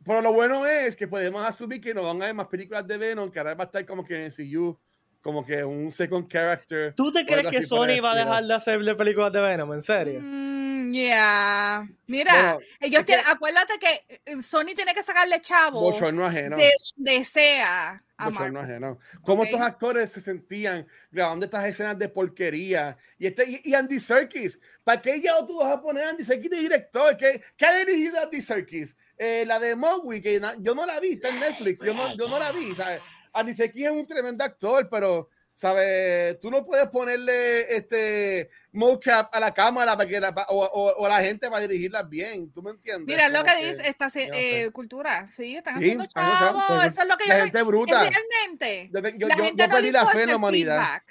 [0.05, 2.99] Pero lo bueno es que podemos asumir que no van a haber más películas de
[2.99, 4.77] Venom, que ahora va a estar como que en el MCU,
[5.23, 6.95] como que un second character.
[6.95, 9.73] ¿Tú te crees que Sony va a dejar de hacerle películas de Venom?
[9.75, 10.21] ¿En serio?
[10.23, 11.89] Mm, yeah.
[12.07, 16.25] Mira, Bueno, ellos es que- tienen- acuérdate que eh, Sony tiene que sacarle chavo Bochorno
[16.25, 16.57] ajeno.
[16.57, 18.71] de donde sea a Bochorno Marvel.
[18.71, 18.99] ajeno.
[19.23, 19.49] Cómo Ok.
[19.49, 22.97] estos actores se sentían grabando estas escenas de porquería.
[23.19, 24.61] Y, este, y, y Andy Serkis.
[24.85, 27.17] ¿Para qué ya tú vas a poner a Andy Serkis de director?
[27.17, 28.97] ¿Qué, qué ha dirigido Andy Serkis?
[29.19, 31.81] Eh, la de Mowgli, que na- yo no la vi, está en Netflix.
[31.81, 32.73] Yo no, yo no la vi.
[32.75, 33.01] ¿sabes?
[33.33, 36.39] Andy Serkis es un tremendo actor, pero ¿Sabes?
[36.39, 41.09] Tú no puedes ponerle este mocap a la cámara para que la, o, o, o,
[41.09, 42.53] la gente para dirigirla bien.
[42.53, 43.09] ¿Tú me entiendes?
[43.09, 45.29] Mira, lo que, que, dice esta eh, cultura.
[45.33, 46.85] Sí, están sí, haciendo chavos.
[46.85, 48.09] Eso es lo que la yo gente bruta.
[48.09, 48.89] Realmente.
[48.93, 50.77] Yo, yo, la yo, gente yo perdí no la fe en la humanidad.
[50.77, 51.05] Feedback.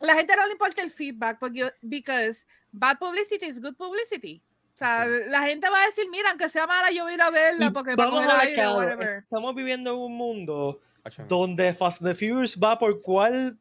[0.00, 4.42] La gente no le importa el feedback porque because bad publicity is good publicity.
[4.74, 7.20] O sea, la gente va a decir, mira, aunque sea mala, yo voy a ir
[7.20, 8.42] a verla porque vamos a
[9.18, 10.80] Estamos viviendo en un mundo
[11.28, 13.58] donde Fast and the Furious va por cuál,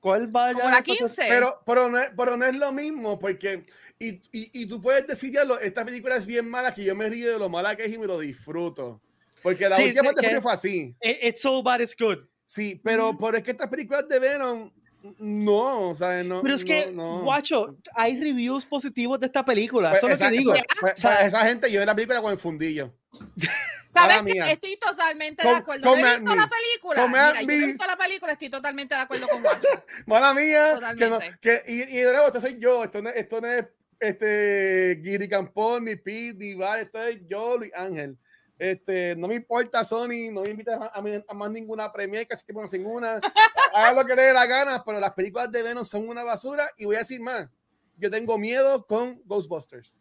[0.00, 0.54] cuál vaya.
[0.54, 1.22] Como la 15.
[1.28, 3.64] Pero, pero, no, es, pero no es lo mismo, porque.
[3.98, 6.94] Y, y, y tú puedes decir ya, lo, esta película es bien mala, que yo
[6.96, 9.00] me río de lo mala que es y me lo disfruto.
[9.42, 10.96] Porque la sí, última sí, parte fue así.
[11.00, 12.18] It's so bad, it's good.
[12.46, 14.70] Sí, pero, pero es que estas películas de Venom.
[15.18, 16.42] No, o sea, no.
[16.42, 17.24] Pero es que, no, no.
[17.24, 19.90] guacho, hay reviews positivos de esta película.
[19.90, 20.52] Pues eso es lo que digo.
[20.52, 22.94] Pues, pues, o sea, esa gente, yo vi la película con el fundillo.
[23.94, 25.90] ¿Sabes que estoy totalmente de acuerdo?
[25.90, 27.06] Con, no he visto la película.
[27.06, 29.68] Mira, yo he visto la película, estoy totalmente de acuerdo con Guacho.
[30.06, 30.74] Mala mía.
[30.98, 32.84] Que no, que, y, y, de nuevo, esto soy yo.
[32.84, 33.66] Esto no, esto no es
[34.00, 36.80] este, Giri Campón, ni Pete, ni Val.
[36.80, 38.16] Esto es yo, Luis Ángel.
[38.58, 42.44] Este, no me importa Sony, no me invita a, a, a más ninguna premier, casi
[42.46, 43.20] que sin una.
[43.74, 46.70] Haga lo que le dé la gana, pero las películas de Venom son una basura.
[46.76, 47.48] Y voy a decir más,
[47.96, 49.94] yo tengo miedo con Ghostbusters.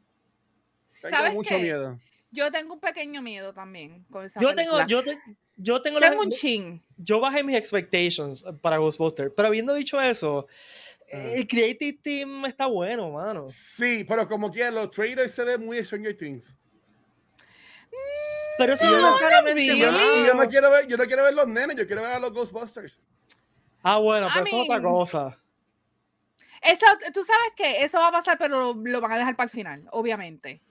[1.02, 1.62] Tengo ¿Sabes mucho qué?
[1.62, 2.00] miedo.
[2.32, 4.86] Yo tengo un pequeño miedo también con esa yo película.
[4.86, 5.22] tengo, yo, te,
[5.58, 6.82] yo tengo, tengo la, un chin.
[6.98, 10.48] Yo bajé mis expectations para Ghostbusters, pero habiendo dicho eso,
[11.12, 11.18] uh.
[11.18, 13.46] el Creative Team está bueno, mano.
[13.48, 16.58] Sí, pero como que los trailers se ven muy Stranger Things.
[18.58, 19.80] Pero eso no, no necesariamente really.
[19.80, 22.32] yo no quiero ver, yo no quiero ver los nenes, yo quiero ver a los
[22.32, 23.02] Ghostbusters.
[23.84, 25.42] Ah, bueno, pero eso es otra cosa.
[26.62, 29.50] Eso, tú sabes que eso va a pasar, pero lo van a dejar para el
[29.50, 30.62] final, obviamente.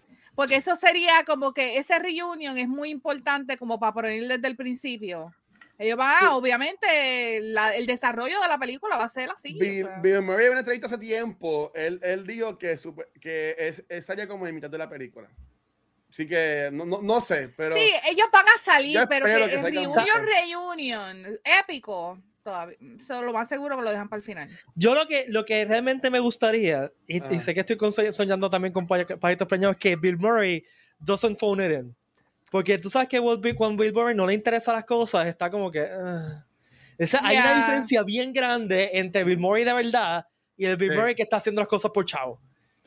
[0.40, 4.56] Porque eso sería como que ese reunion es muy importante como para poner desde el
[4.56, 5.34] principio.
[5.76, 6.26] Ellos van, sí.
[6.30, 9.52] obviamente, la, el desarrollo de la película va a ser así.
[9.52, 9.98] Bill, o sea.
[9.98, 14.06] Bill Murray en una entrevista hace tiempo, él, él dijo que, su, que es, es
[14.06, 15.28] salía como en mitad de la película.
[16.08, 17.76] Así que no, no, no sé, pero.
[17.76, 22.18] Sí, ellos van a salir, pero que, que reunion, reunion, épico.
[22.42, 24.48] Todavía, so, lo más seguro que lo dejan para el final.
[24.74, 27.28] Yo lo que, lo que realmente me gustaría, y, ah.
[27.30, 27.76] y sé que estoy
[28.12, 30.64] soñando también con pajitos preñados, es que Bill Murray
[30.98, 31.96] doesn't phone it in.
[32.50, 33.20] Porque tú sabes que
[33.54, 35.82] cuando Bill Murray no le interesan las cosas, está como que.
[35.82, 36.42] Uh.
[36.98, 37.28] Esa, yeah.
[37.28, 40.26] Hay una diferencia bien grande entre Bill Murray de verdad
[40.56, 40.96] y el Bill sí.
[40.96, 42.40] Murray que está haciendo las cosas por chavo.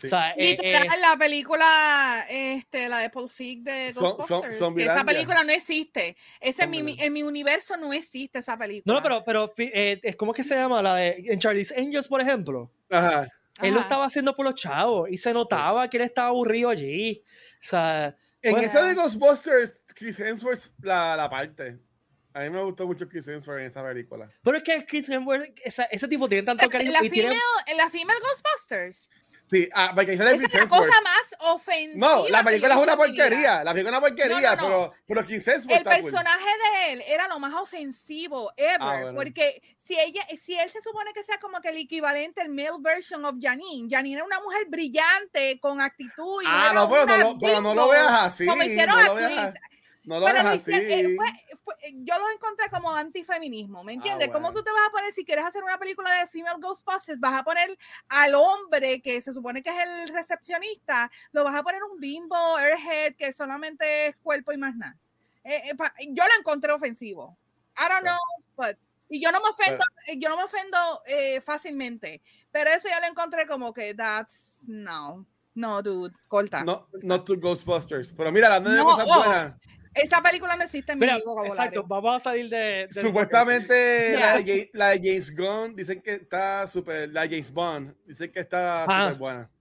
[0.04, 0.08] Sí.
[0.08, 4.80] O sea, Literal, eh, la película, este, la de Paul Feig de Ghostbusters, son, son
[4.80, 6.18] esa película no existe.
[6.42, 8.94] Ese en mi, en mi, universo no existe esa película.
[8.94, 10.82] No, pero, pero eh, ¿cómo es que se llama?
[10.82, 12.70] La de en Charlie's Angels, por ejemplo.
[12.89, 13.30] Ajá.
[13.62, 13.76] Él Ajá.
[13.76, 17.24] lo estaba haciendo por los chavos y se notaba que él estaba aburrido allí.
[17.62, 21.80] O sea, en pues, esa de Ghostbusters, Chris Hemsworth la, la parte.
[22.34, 24.28] A mí me gustó mucho Chris Hemsworth en esa película.
[24.42, 26.89] Pero es que Chris Hemsworth, esa, ese tipo tiene tanto cariño.
[26.89, 27.42] ¿En la, y female, tiene...
[27.68, 29.10] ¿En la female Ghostbusters?
[29.54, 32.08] Sí, ah, porque Esa es la cosa más ofensiva.
[32.08, 33.63] No, la película es una porquería.
[33.63, 34.89] La película es una porquería, no, no, no.
[34.89, 36.72] pero, pero Chris Hemsworth El personaje cool.
[36.72, 38.78] de él era lo más ofensivo ever.
[38.80, 39.16] Ah, bueno.
[39.16, 42.80] Porque si ella, si él se supone que sea como que el equivalente, el male
[42.80, 43.88] version of Janine.
[43.88, 46.42] Janine era una mujer brillante, con actitud.
[46.42, 48.48] Y ah, no, pero no, lo, pero no lo veas así.
[48.48, 49.54] Como hicieron no a Chris.
[50.06, 50.72] No lo Pero así.
[50.72, 51.16] Fue,
[51.63, 54.28] fue, yo los encontré como antifeminismo, ¿me entiendes?
[54.28, 54.48] Ah, bueno.
[54.48, 57.39] ¿Cómo tú te vas a poner, si quieres hacer una película de Female Ghostbusters, vas
[57.39, 57.78] a poner
[58.10, 62.58] al hombre que se supone que es el recepcionista, lo vas a poner un bimbo,
[62.58, 64.98] airhead, que solamente es cuerpo y más nada?
[65.46, 65.76] Eh, eh,
[66.10, 67.38] yo lo encontré ofensivo.
[67.78, 68.18] I don't know,
[68.58, 68.78] but
[69.10, 73.00] y yo no me ofendo, pero, yo no me ofendo eh, fácilmente, pero eso yo
[73.00, 75.26] lo encontré como que that's no.
[75.56, 76.63] No, dude, corta.
[76.63, 78.12] No, not to Ghostbusters.
[78.12, 79.54] Pero mira, la no, de cosas oh, buenas.
[79.95, 81.53] Esa película no existe en Mira, mi vocabulario.
[81.53, 82.88] Exacto, vamos a salir de.
[82.88, 87.10] de Supuestamente la, de, la, de, James Gunn dicen que está súper.
[87.10, 89.08] La James Bond dicen que está ah.
[89.10, 89.51] súper buena.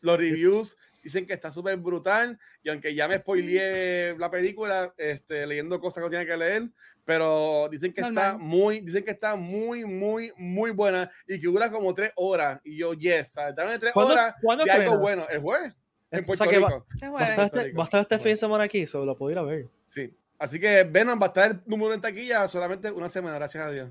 [0.00, 2.38] Los reviews dicen que está súper brutal.
[2.62, 6.70] Y aunque ya me spoileé la película, este, leyendo cosas que no tiene que leer,
[7.04, 8.24] pero dicen que Normal.
[8.24, 12.60] está muy, dicen que está muy, muy, muy buena y que dura como tres horas.
[12.64, 15.26] Y yo, yes, dame tres horas ¿cuándo y algo bueno.
[15.28, 15.74] El jueves.
[16.12, 16.86] En Puerto o sea Rico.
[17.02, 19.16] Va, va, a estar este, va a estar este fin de semana aquí, solo lo
[19.16, 19.68] puedo ir a ver.
[19.86, 20.14] Sí.
[20.38, 23.90] Así que Venom va a estar número en taquilla solamente una semana, gracias a Dios.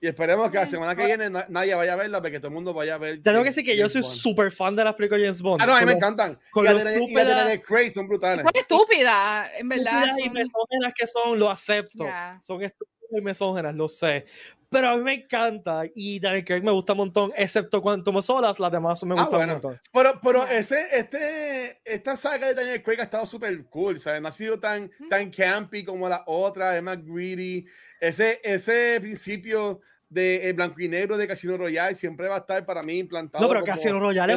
[0.00, 2.74] Y esperemos que la semana que viene nadie vaya a verla, porque todo el mundo
[2.74, 3.22] vaya a ver.
[3.22, 5.62] Tengo que decir que James yo soy súper fan de las películas de James Bond.
[5.62, 6.40] Ah, no, a mí me encantan.
[6.50, 8.42] Con y las de, estúpida, de Craig son brutales.
[8.42, 10.08] Son estúpidas, en verdad.
[10.08, 10.18] Son...
[10.18, 12.02] y mesógenas que son, lo acepto.
[12.02, 12.38] Yeah.
[12.42, 14.24] Son estúpidas y mesógenas, lo sé.
[14.72, 18.22] Pero a mí me encanta y Daniel Craig me gusta un montón, excepto cuando tomo
[18.22, 19.52] solas, las demás me gustan ah, bueno.
[19.54, 19.80] un montón.
[19.92, 24.20] Pero, pero ese, este, esta saga de Daniel Craig ha estado súper cool, ¿sabes?
[24.20, 25.08] No ha sido tan, mm.
[25.08, 27.66] tan campy como la otra, es más greedy.
[28.00, 29.80] Ese, ese principio
[30.12, 33.42] de eh, blanco y negro de Casino Royale siempre va a estar para mí implantado.
[33.42, 34.34] No, pero Casino Royale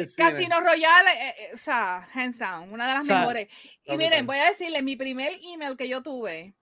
[0.00, 0.14] es.
[0.14, 3.48] Casino Royale, eh, eh, o sea, hands down, una de las O sea, mejores.
[3.84, 6.54] Y miren, voy a decirles, mi primer email que yo tuve,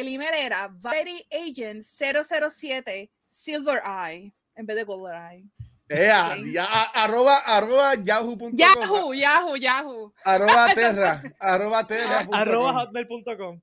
[0.00, 5.44] el email era Variety Agent 007 Silver Eye en vez de Golden Eye.
[5.88, 6.44] Ea, Ok.
[6.52, 8.50] ya, a- arroba, arroba yahoo.com.
[8.54, 10.12] Yahoo, Yahoo, Yahoo.
[10.24, 11.22] Arroba terra.
[11.38, 12.20] arroba terra.
[12.24, 12.76] punto Arroba com.
[12.80, 13.60] hotmail.com.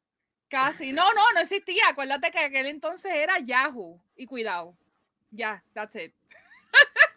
[0.47, 0.93] Casi.
[0.93, 1.83] No, no, no existía.
[1.89, 3.99] Acuérdate que aquel entonces era Yahoo.
[4.15, 4.75] Y cuidado.
[5.31, 6.13] Ya, that's it.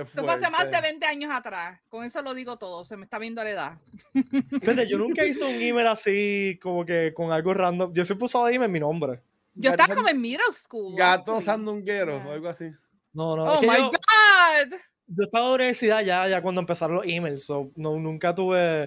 [0.00, 0.80] Esto fue hace más de fuerte.
[0.82, 1.80] 20 años atrás.
[1.88, 2.84] Con eso lo digo todo.
[2.84, 3.78] Se me está viendo la edad.
[4.60, 7.92] Fíjate, yo nunca hice un email así, como que con algo random.
[7.92, 9.22] Yo siempre usaba email mi nombre.
[9.54, 10.96] Yo Gato estaba como en middle school.
[10.96, 12.26] Gato sandunguero Yeah.
[12.28, 12.70] o algo así.
[13.12, 13.44] No, no.
[13.44, 14.78] Oh my yo, God.
[15.08, 17.44] yo estaba en la universidad ya, ya cuando empezaron los emails.
[17.44, 18.84] so, no, nunca tuve.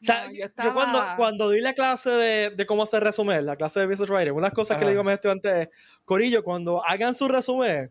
[0.00, 3.02] O sea, No, yo, yo cuando, estaba- cuando di la clase de, de cómo hacer
[3.02, 4.90] resumen, la clase de business writing, unas cosas que le Ajá.
[4.92, 5.68] digo a mis estudiantes es,
[6.04, 7.90] Corillo, cuando hagan su resumen,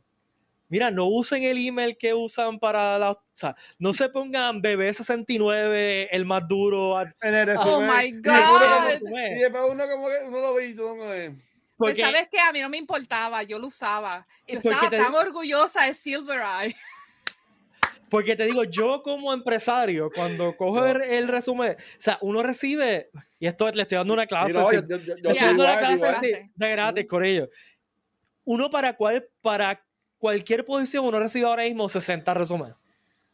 [0.70, 3.12] mira, no usen el email que usan para la...
[3.12, 6.98] O sea, no se pongan BB69, el más duro.
[6.98, 9.18] a- En el Oh my Y después uno God.
[9.36, 11.36] Y después uno como que uno lo ve y todo como que-
[11.78, 14.26] Pues porque- sabes que a mí no me importaba, yo lo usaba.
[14.48, 16.76] Yo Porque estaba tan digo- orgullosa de Silver Eye.
[18.10, 20.86] Porque te digo, yo como empresario, cuando cojo No.
[20.88, 24.54] el, el resumen, o sea, uno recibe, y esto le estoy dando una Sí, clase,
[24.54, 27.50] no, yo- yo- yo- estoy dando una clase así, de gratis, Corillo.
[28.46, 29.84] Uno para cual, para
[30.26, 32.76] cualquier posición, uno recibe ahora mismo 60 resúmenes.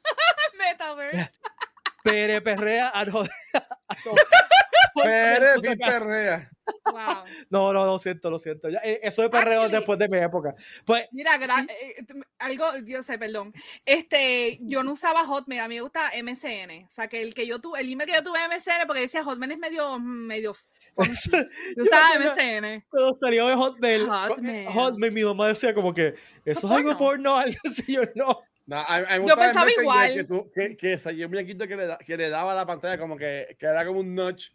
[0.60, 1.32] Metaverse.
[2.04, 3.24] Pere perrea a no-
[5.04, 6.50] Pere, Perrea.
[6.86, 7.24] Wow.
[7.50, 8.68] No, no, lo siento, lo siento.
[8.70, 10.54] Ya, eh, eso de perreo Actually- después de mi época.
[10.86, 13.54] Pues, Mira, gra- eh, t- algo, yo sé, perdón.
[13.86, 16.88] Este, yo no usaba Hotmail, a mí me gusta MSN.
[16.90, 19.24] O sea, que el que yo tuve, el email que yo tuve MSN, porque decía
[19.24, 20.58] Hotmail es medio, medio.
[21.78, 22.86] Yo me acuerdo- MSN.
[22.90, 24.68] cuando salió de Hotmail, Hotmail.
[24.68, 27.36] Hotmail, mi mamá decía como que, eso es algo porno?
[27.38, 28.40] algo así, yo no.
[28.68, 30.14] No, a- a mí me Yo pensaba igual.
[30.14, 32.66] Que, tú, que, que salió un muñequito que le, da- que le daba a la
[32.66, 34.50] pantalla como que, que era como un notch.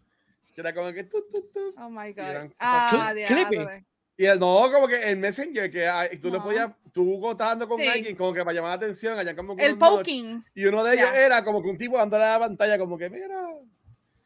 [0.54, 1.74] Que era como que tu, tu, tu.
[1.78, 2.54] Oh my eran God.
[2.54, 3.56] cosas Ah, cli- creepy.
[3.56, 3.84] diadre.
[4.18, 6.44] Y el, no, como que el Messenger, que tú le No.
[6.44, 7.86] podías, tú contando con Sí.
[7.86, 10.44] alguien, como que para llamar la atención, allá como que El unos notch, poking.
[10.54, 11.20] Y uno de ellos Ya.
[11.26, 13.36] era como que un tipo dándole a la pantalla, como que mira.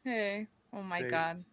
[0.05, 1.05] Eh, Oh my Sí.
[1.11, 1.45] God.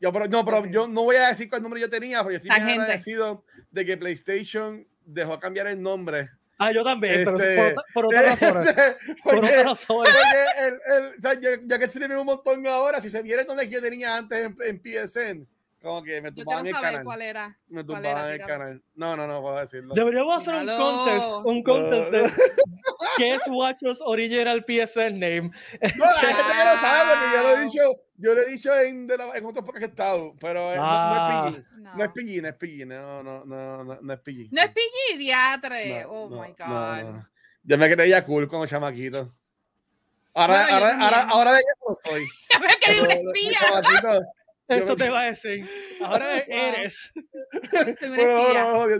[0.00, 2.42] Yo, pero, no, pero yo no voy a decir cuál nombre yo tenía, porque yo
[2.42, 6.30] estoy bien agradecido de que PlayStation dejó cambiar el nombre.
[6.58, 8.74] Ah, yo también, pero Este, por, otra- razones.
[9.22, 10.12] Por porque, otras razones.
[10.12, 13.44] porque el, el, o sea, yo, yo que streamé un montón ahora, si se viera
[13.44, 15.46] donde yo tenía antes en, en PSN,
[15.80, 17.04] como que me tumbaban el canal.
[17.04, 17.58] cuál era.
[17.68, 18.82] Me tumbaban era, el canal.
[18.94, 19.94] No, no, no puedo decirlo.
[19.94, 22.32] Deberíamos hacer un contest, un contest de
[23.16, 25.50] qué es Watchos Original PSN Name.
[25.96, 27.80] No, la gente que lo sabe, porque yo lo he dicho,
[28.16, 31.50] yo lo he dicho en, de la, en otros que he estado, pero no- Ah.
[31.50, 31.66] no, es PG.
[31.80, 31.94] No.
[31.96, 34.48] No es PG, no es PG, no, no, no, no, no es PG.
[34.52, 36.02] No es PG, diatre.
[36.02, 37.12] No, oh no, my God.
[37.14, 37.28] no.
[37.62, 39.34] Yo me creía cool como chamaquito.
[40.34, 42.26] Ahora, Bueno, ahora, ahora, ahora de que no soy.
[42.52, 43.58] Ya me una de espía.
[44.70, 45.64] Eso Yo- te iba a decir.
[46.02, 47.12] Ahora eres.
[47.70, 48.64] Pero, espía.
[48.64, 48.98] no, no,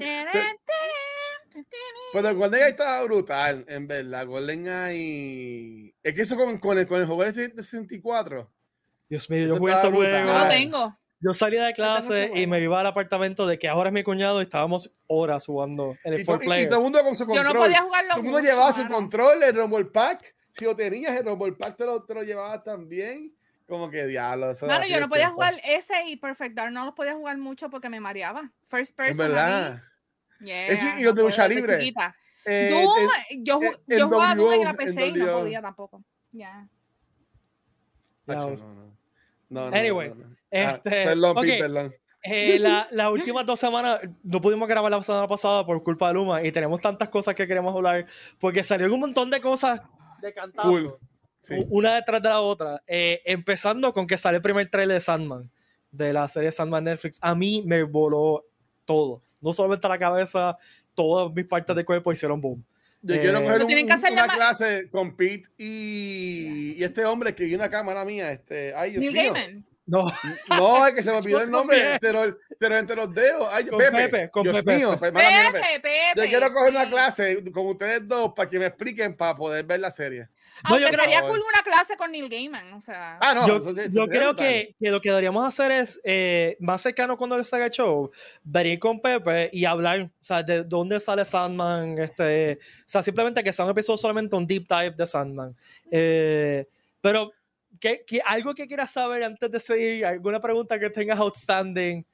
[2.13, 4.27] Pero Golden Eye estaba brutal, en verdad.
[4.27, 5.95] Golden Eye.
[6.03, 8.53] Es que eso con, con, el, con el juego de 64.
[9.09, 10.27] Dios mío, yo jugué ese juego.
[10.27, 10.97] Yo lo tengo.
[11.23, 14.41] Yo salía de clase y me iba al apartamento de que ahora es mi cuñado
[14.41, 17.15] y estábamos horas jugando en el Y, to- four y- y todo el mundo con
[17.15, 17.53] su Yo control.
[17.55, 18.95] no podía jugarlo todo el mundo llevaba su mano.
[18.95, 20.35] control, el Rumble Pack.
[20.55, 23.37] Si lo tenías, el Rumble Pack te lo, te lo llevabas también.
[23.71, 24.51] Como que diablo.
[24.51, 27.71] eso Mano, yo no podía jugar ese y Perfect Dark, no los podía jugar mucho
[27.71, 28.51] porque me mareaba.
[28.67, 29.17] First person.
[29.17, 29.73] Verdad.
[29.75, 29.83] A
[30.41, 31.79] mí, yeah, y los de lucha libre.
[32.45, 36.03] Eh, Doom, el- yo, el yo jugaba Doom en la PC y no podía tampoco.
[36.33, 36.69] Ya.
[38.27, 38.97] No, no.
[39.49, 40.37] No, Anyway, no, no.
[40.53, 41.43] Ah, este, perdón, ok.
[41.43, 41.95] Pete, perdón.
[42.23, 46.15] Eh, la- las últimas dos semanas no pudimos grabar la semana pasada por culpa de
[46.15, 48.07] Luma y tenemos tantas cosas que queremos hablar
[48.39, 49.81] porque salieron un montón de cosas
[50.21, 50.99] de cantazo, Cool.
[51.43, 51.55] Sí.
[51.71, 52.83] una detrás de la otra.
[52.87, 55.51] Eh, empezando con que sale el primer trailer de Sandman,
[55.91, 57.19] de la serie Sandman Netflix.
[57.21, 58.45] A mí me voló
[58.85, 60.57] todo, no solamente la cabeza,
[60.95, 62.65] todas mis partes del cuerpo hicieron boom.
[63.03, 66.85] Yo Eh, quiero coger un- tienen que hacer una la clase con Pete y, y
[66.85, 68.31] este hombre que vio una cámara mía.
[68.31, 69.33] Este, ay, Dios Neil mío.
[69.33, 69.65] Gaiman.
[69.91, 70.11] No,
[70.51, 73.49] No, es que se me olvidó el nombre, pero, pero entre los dedos.
[73.51, 74.77] Ay, Con Pepe, Pepe, con Dios Pepe.
[74.77, 75.61] mío, pues, mala mía, Pepe.
[75.61, 75.81] Pepe,
[76.15, 76.21] Pepe.
[76.23, 79.81] Yo quiero coger una clase con ustedes dos para que me expliquen para poder ver
[79.81, 80.29] la serie.
[80.69, 83.17] No, yo sería cool una clase con Neil Gaiman, o sea.
[83.21, 86.83] Ah, no, yo, eso- yo creo que, que lo que deberíamos hacer es, eh, más
[86.83, 88.11] cercano cuando se haga el show,
[88.45, 93.43] venir con Pepe y hablar, o sea, de dónde sale Sandman, este, o sea, simplemente
[93.43, 95.57] que sea un episodio solamente un deep dive de Sandman.
[95.91, 96.67] Eh,
[97.01, 97.33] pero,
[97.81, 102.07] ¿qué, qué- algo que quieras saber antes de seguir, alguna pregunta que tengas outstanding.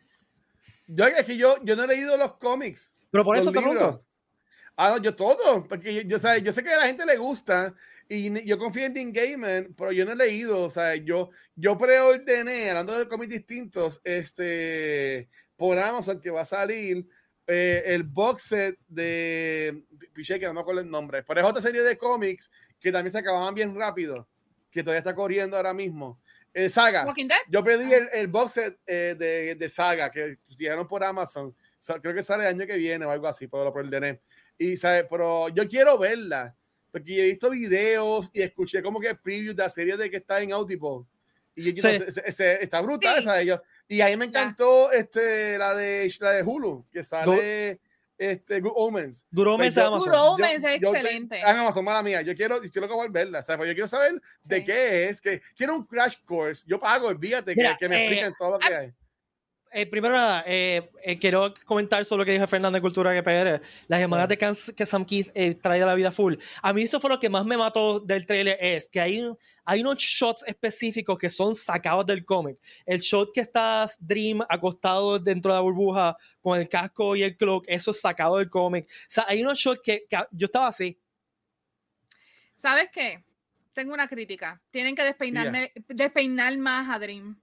[0.86, 2.96] Yo, es que yo, yo no he leído los cómics.
[3.10, 4.04] Pero por eso te pregunto.
[4.76, 7.74] Ah, no, yo todo, porque yo, yo, sé que a la gente le gusta
[8.08, 11.76] y yo confío en Dean Gaiman, pero yo no he leído, o sea, yo, yo
[11.78, 17.08] preordené, hablando de cómics distintos, este, por Amazon que va a salir
[17.46, 21.62] eh, el box set de, piché que no me acuerdo el nombre, pero es otra
[21.62, 24.28] serie de cómics que también se acababan bien rápido,
[24.76, 26.20] que todavía está corriendo ahora mismo.
[26.52, 27.38] Eh, saga, Walking Dead.
[27.48, 31.54] yo pedí el, el box set eh, de, de Saga que llegaron por Amazon.
[32.00, 34.20] Creo que sale el año que viene o algo así, pero lo preordené.
[34.58, 35.04] Y, ¿sabe?
[35.04, 36.54] Pero yo quiero verla.
[36.90, 40.40] Porque he visto videos y escuché como que previews de la serie de que está
[40.40, 41.04] en Audible.
[41.54, 41.98] Y yo, Sí.
[41.98, 43.24] no se- se- está brutal, Sí.
[43.24, 43.44] ¿sabes?
[43.46, 44.40] Yo- y ahí me Ya.
[44.40, 47.80] encantó este, la, de, la de Hulu, que sale
[48.18, 49.26] este, Good Omens.
[49.30, 50.12] Good Omens Pues de yo- Amazon.
[50.12, 51.40] Good Omens es yo te- excelente.
[51.44, 52.22] Ah, en Amazon, mala mía.
[52.22, 53.58] Yo quiero, yo quiero como verla, ¿sabes?
[53.58, 54.64] Pues yo quiero saber de Sí.
[54.66, 56.64] qué es, que quiero un crash course.
[56.66, 58.92] Yo pago, olvídate, que, Mira, que me eh, expliquen todo lo que hay.
[59.78, 63.60] Eh, primero nada, eh, eh, quiero comentar sobre lo que dijo Fernando de Cultura GPR.
[63.88, 66.36] Las hermanas de Cans- que Sam Keith eh, trae a la vida full.
[66.62, 69.22] A mí eso fue lo que más me mató del trailer, es que hay,
[69.66, 72.58] hay unos shots específicos que son sacados del cómic.
[72.86, 77.36] El shot que está Dream acostado dentro de la burbuja con el casco y el
[77.36, 78.86] cloak, eso es sacado del cómic.
[78.86, 80.98] O sea, hay unos shots que, que yo estaba así.
[82.56, 83.22] ¿Sabes qué?
[83.74, 84.58] Tengo una crítica.
[84.70, 87.38] Tienen que despeinarme, despeinar más a Dream.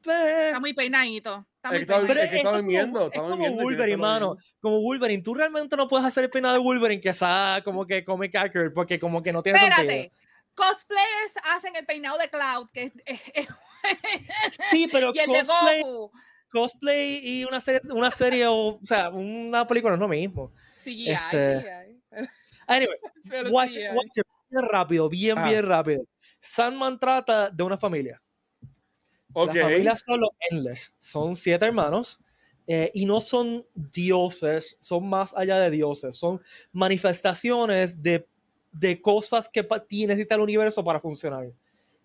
[0.00, 1.46] Está muy peinadito.
[1.56, 2.06] Está Es muy peinadito.
[2.08, 4.36] Pero es que está eso es durmiendo, como, es como Wolverine, mano.
[4.60, 5.22] Como Wolverine.
[5.22, 8.70] Tú realmente no puedes hacer el peinado de Wolverine que sea como que comic accurate
[8.70, 9.80] porque como que no tiene sentido.
[9.82, 10.12] Espérate.
[10.54, 13.48] Cosplayers hacen el peinado de Cloud, que es, es- es-
[14.70, 16.12] Sí, pero y el de cosplay, Goku.
[16.50, 20.52] cosplay y una serie, una serie o, o sea, una película no es lo mismo.
[20.82, 21.10] CGI.
[21.12, 21.60] Este,
[22.12, 22.28] CGI.
[22.66, 22.96] Anyway,
[23.50, 23.88] watch, CGI.
[23.94, 25.48] watch it bien rápido, bien, Ah.
[25.48, 26.02] bien rápido.
[26.40, 28.20] Sandman trata de una familia.
[29.32, 29.54] Ok.
[29.54, 30.92] La familia son los Endless.
[30.98, 32.20] Son siete hermanos.
[32.66, 36.14] eh, y no son dioses, son más allá de dioses.
[36.16, 36.40] Son
[36.72, 38.26] manifestaciones de,
[38.72, 39.66] de cosas que
[40.06, 41.50] necesita el universo para funcionar.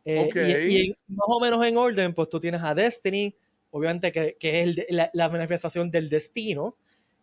[0.05, 0.35] Eh, Ok.
[0.67, 3.35] y, y más o menos en orden, pues tú tienes a Destiny,
[3.71, 6.75] obviamente que, que es el la, la manifestación del destino,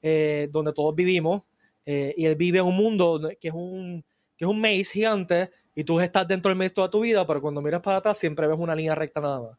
[0.02, 1.42] eh, donde todos vivimos.
[1.86, 4.04] eh, y él vive en un mundo que es un,
[4.36, 7.40] que es un maze gigante y tú estás dentro del maze toda tu vida, pero
[7.40, 9.58] cuando miras para atrás siempre ves una línea recta nada más.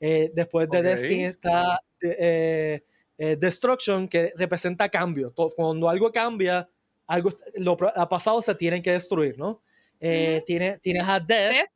[0.00, 0.84] Eh, después de Ok.
[0.84, 2.84] Destiny está eh,
[3.18, 5.30] eh, Destruction, que representa cambio.
[5.32, 6.68] To- Cuando algo cambia,
[7.06, 9.60] algo, lo ha pasado se tienen que destruir, ¿no?
[10.00, 10.44] Eh, Ujú.
[10.46, 11.68] tienes, tienes a Death, Death.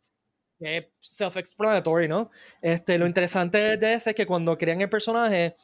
[0.63, 2.31] Que es self-explanatory, ¿no?
[2.61, 5.57] Este, lo interesante de Death es que cuando crean el personaje,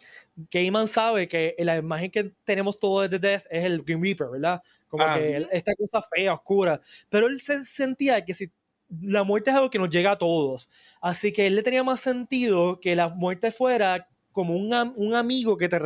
[0.50, 4.62] Gaiman sabe que la imagen que tenemos todos de Death es el Green Reaper, ¿verdad?
[4.88, 5.16] Como Ah.
[5.18, 6.80] que esta cosa fea, oscura.
[7.08, 8.50] Pero él se sentía que si
[9.02, 10.70] la muerte es algo que nos llega a todos.
[11.00, 15.14] Así que él le tenía más sentido que la muerte fuera como un, am- un
[15.14, 15.78] amigo que te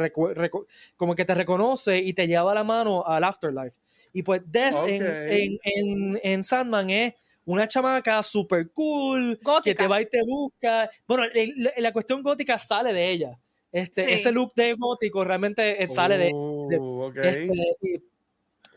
[0.97, 3.79] como que te reconoce y te lleva la mano al afterlife.
[4.13, 5.09] Y pues Death en, Ok.
[5.31, 9.83] en, en, en Sandman es una chamaca super cool que Gótica.
[9.83, 10.89] te va y te busca.
[11.07, 13.39] Bueno, el- la, la cuestión gótica sale de ella.
[13.73, 14.15] Este, Sí.
[14.15, 17.17] Ese look de gótico realmente eh, sale de, de- Oh, ok.
[17.17, 18.03] este, y-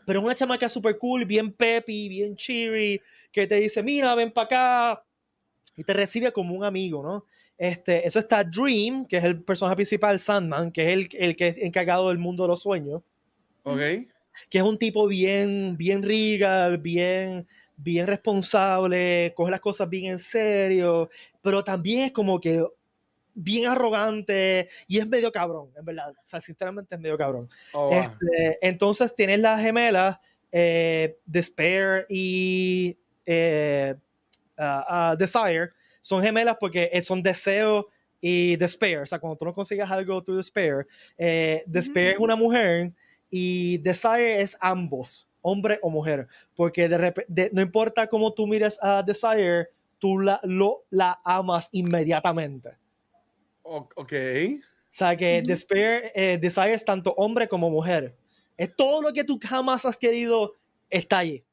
[0.06, 3.00] pero una chamaca super cool, bien peppy, bien cheery,
[3.32, 4.44] que te dice, mira, ven para
[4.94, 5.04] acá,
[5.76, 7.24] y te recibe como un amigo, ¿no?
[7.58, 11.48] Este, eso está Dream, que es el personaje principal, Sandman, que es el, el que
[11.48, 13.02] es encargado del mundo de los sueños,
[13.64, 13.78] Ok.
[14.48, 17.46] que es un tipo bien, bien regal, bien,
[17.76, 21.08] bien responsable, coge las cosas bien en serio,
[21.42, 22.64] pero también es como que
[23.34, 26.10] bien arrogante y es medio cabrón, en verdad.
[26.10, 27.48] O sea, sinceramente es medio cabrón.
[27.72, 27.92] Oh, wow.
[27.92, 30.18] Este, entonces tienes las gemelas
[30.50, 33.94] eh, Despair y eh,
[34.56, 35.70] ah, ah, Desire.
[36.00, 37.88] Son gemelas porque eh, son deseo
[38.20, 39.00] y Despair.
[39.00, 40.86] O sea, cuando tú no consigues algo, tú Despair.
[41.18, 42.24] Eh, Despair es Ujú.
[42.24, 42.92] una mujer
[43.28, 46.26] y Desire es ambos, hombre o mujer.
[46.54, 49.68] Porque de repe- de- no importa cómo tú mires a Desire,
[49.98, 52.70] tú la, lo, la amas inmediatamente.
[53.62, 54.12] Ok.
[54.12, 55.42] O sea que.
[55.44, 58.14] Despair, eh, Desire es tanto hombre como mujer.
[58.56, 60.54] Es todo lo que tú jamás has querido
[60.88, 61.44] está allí.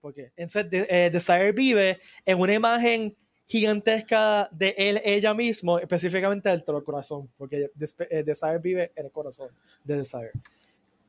[0.00, 3.16] Porque entonces de- eh, Desire vive en una imagen
[3.46, 7.28] gigantesca de él, ella mismo, específicamente del corazón.
[7.36, 7.70] Porque
[8.10, 9.48] eh, Desire vive en el corazón
[9.82, 10.30] de Desire.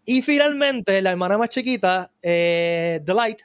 [0.05, 3.41] Y finalmente, la hermana más chiquita, eh, The Light,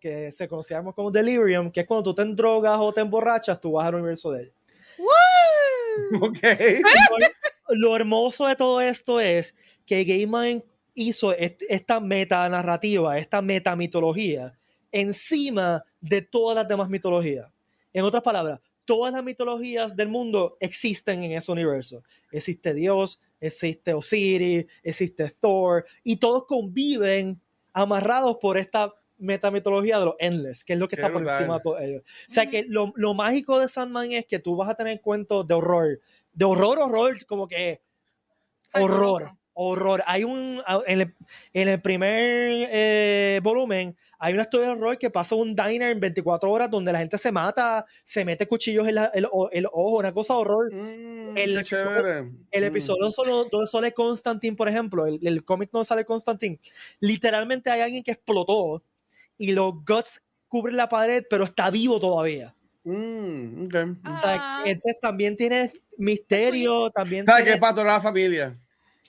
[0.00, 3.72] que se conocíamos como Delirium, que es cuando tú te drogas o te emborrachas, tú
[3.72, 4.52] vas al universo de ella
[4.98, 6.26] ¡Woo!
[6.28, 6.38] Ok.
[7.68, 13.42] lo, lo hermoso de todo esto es que Gaiman hizo est- esta meta narrativa, esta
[13.42, 14.56] meta mitología,
[14.92, 17.46] encima de todas las demás mitologías.
[17.92, 22.02] En otras palabras, todas las mitologías del mundo existen en ese universo.
[22.32, 27.40] Existe Dios, existe Osiris, existe Thor, y todos conviven
[27.72, 31.38] amarrados por esta metamitología de los Endless, que es lo que Qué está por brutal.
[31.38, 31.98] encima de todo ello.
[32.00, 35.46] O sea que lo, lo mágico de Sandman es que tú vas a tener cuentos
[35.46, 36.00] de horror,
[36.32, 37.80] de horror, horror, como que
[38.74, 39.36] horror.
[39.54, 40.02] Horror.
[40.06, 41.14] Hay un, en el,
[41.52, 46.00] en el primer eh, volumen, hay una historia de horror que pasa un diner en
[46.00, 50.12] 24 horas donde la gente se mata, se mete cuchillos en la- el, ojo, una
[50.12, 50.72] cosa de horror.
[50.72, 52.30] Mm, El qué episodio-.
[52.50, 52.66] El Mm.
[52.66, 56.58] episodio solo, donde sale Constantine, por ejemplo, el, el cómic no sale Constantine,
[57.00, 58.82] literalmente hay alguien que explotó
[59.36, 62.54] y los guts cubren la pared, pero está vivo todavía.
[62.84, 63.74] Mm, ok.
[64.06, 64.62] O sea, Ah.
[64.64, 68.58] entonces también tiene misterio, también ¿Sabes qué tiene, es para toda la familia?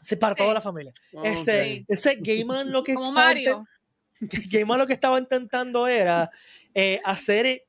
[0.02, 0.94] Sí, para toda la familia.
[1.14, 1.64] Oh, Este, ok.
[1.64, 1.86] Sí.
[1.88, 3.66] Ese Gaiman lo que Como Mario.
[4.20, 6.30] Gaiman lo que estaba intentando era
[6.74, 7.64] eh, hacer,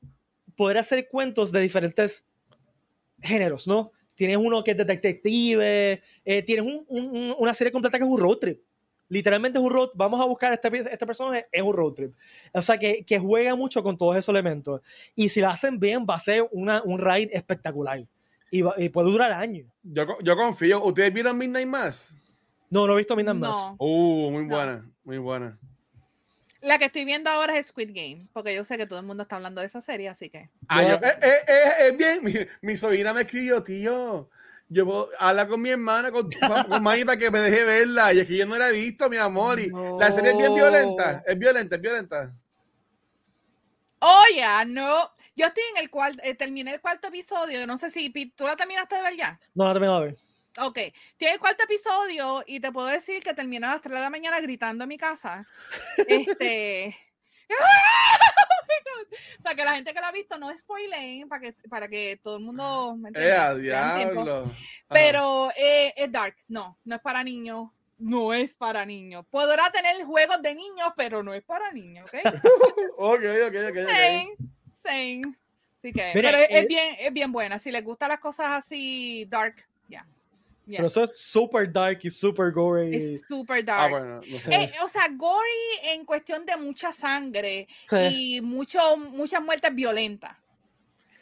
[0.56, 2.24] poder hacer cuentos de diferentes
[3.20, 3.92] géneros, ¿no?
[4.14, 8.04] Tienes uno que es de detective, eh, tienes un- un- un- una serie completa que
[8.04, 8.60] es un road trip.
[9.08, 12.14] Literalmente es un road, vamos a buscar este, pi- este personaje, es un road trip.
[12.52, 14.80] O sea, que, que juega mucho con todos esos elementos.
[15.14, 18.06] Y si lo hacen bien, va a ser una, un ride espectacular.
[18.50, 19.66] Y, va- y puede durar años.
[19.82, 20.82] Yo, yo confío.
[20.84, 22.14] ¿Ustedes vieron Midnight Mass?
[22.72, 23.50] No, no he visto Midnight Mass.
[23.50, 23.76] No.
[23.78, 24.56] Uh, muy No.
[24.56, 25.58] buena, muy buena.
[26.62, 29.24] La que estoy viendo ahora es Squid Game, porque yo sé que todo el mundo
[29.24, 30.48] está hablando de esa serie, así que.
[30.68, 34.30] Ah, Yo- eh, eh, eh, es bien, mi, mi sobrina me escribió, tío.
[34.70, 38.14] Yo puedo hablar con mi hermana, con, con, Maggie para que me deje verla.
[38.14, 39.60] Y es que yo no la he visto, mi amor.
[39.60, 39.68] Y
[39.98, 41.22] la serie es bien violenta.
[41.26, 42.34] Es violenta, es violenta.
[43.98, 45.10] Oh, ya, no.
[45.36, 47.66] Yo estoy en el cuarto, terminé el cuarto episodio.
[47.66, 49.38] No sé si tú la terminaste de ver ya.
[49.54, 50.31] No, he terminado de ver.
[50.58, 50.78] Ok,
[51.16, 54.10] tiene el cuarto episodio y te puedo decir que terminé a las 3 de la
[54.10, 55.46] mañana gritando en mi casa.
[56.06, 56.96] Este.
[57.54, 59.02] Oh.
[59.10, 62.18] O sea, que la gente que la ha visto no spoileen para que, para que
[62.22, 64.40] todo el mundo ¿me Eh, entienda?
[64.88, 66.36] Pero eh, es dark.
[66.48, 67.68] No, no es para niños.
[67.98, 69.24] No es para niños.
[69.30, 72.20] Podrá tener juegos de niños, pero no es para niños, ¿ok?
[72.96, 73.76] Ok, ok, ok.
[73.86, 74.36] Same,
[74.82, 75.22] same.
[75.78, 77.58] Así que, Mira, pero es, es eh, bien, es bien buena.
[77.58, 79.56] Si les gustan las cosas así dark,
[79.88, 80.06] ya.
[80.66, 80.76] Ya.
[80.78, 82.94] Pero eso es super dark y super gory.
[83.14, 83.90] Es super Ah, dark.
[83.90, 84.16] bueno.
[84.16, 84.54] no sé.
[84.54, 87.96] Eh, o sea, gory en cuestión de mucha sangre Sí.
[88.36, 90.36] y mucho, muchas muertes violentas.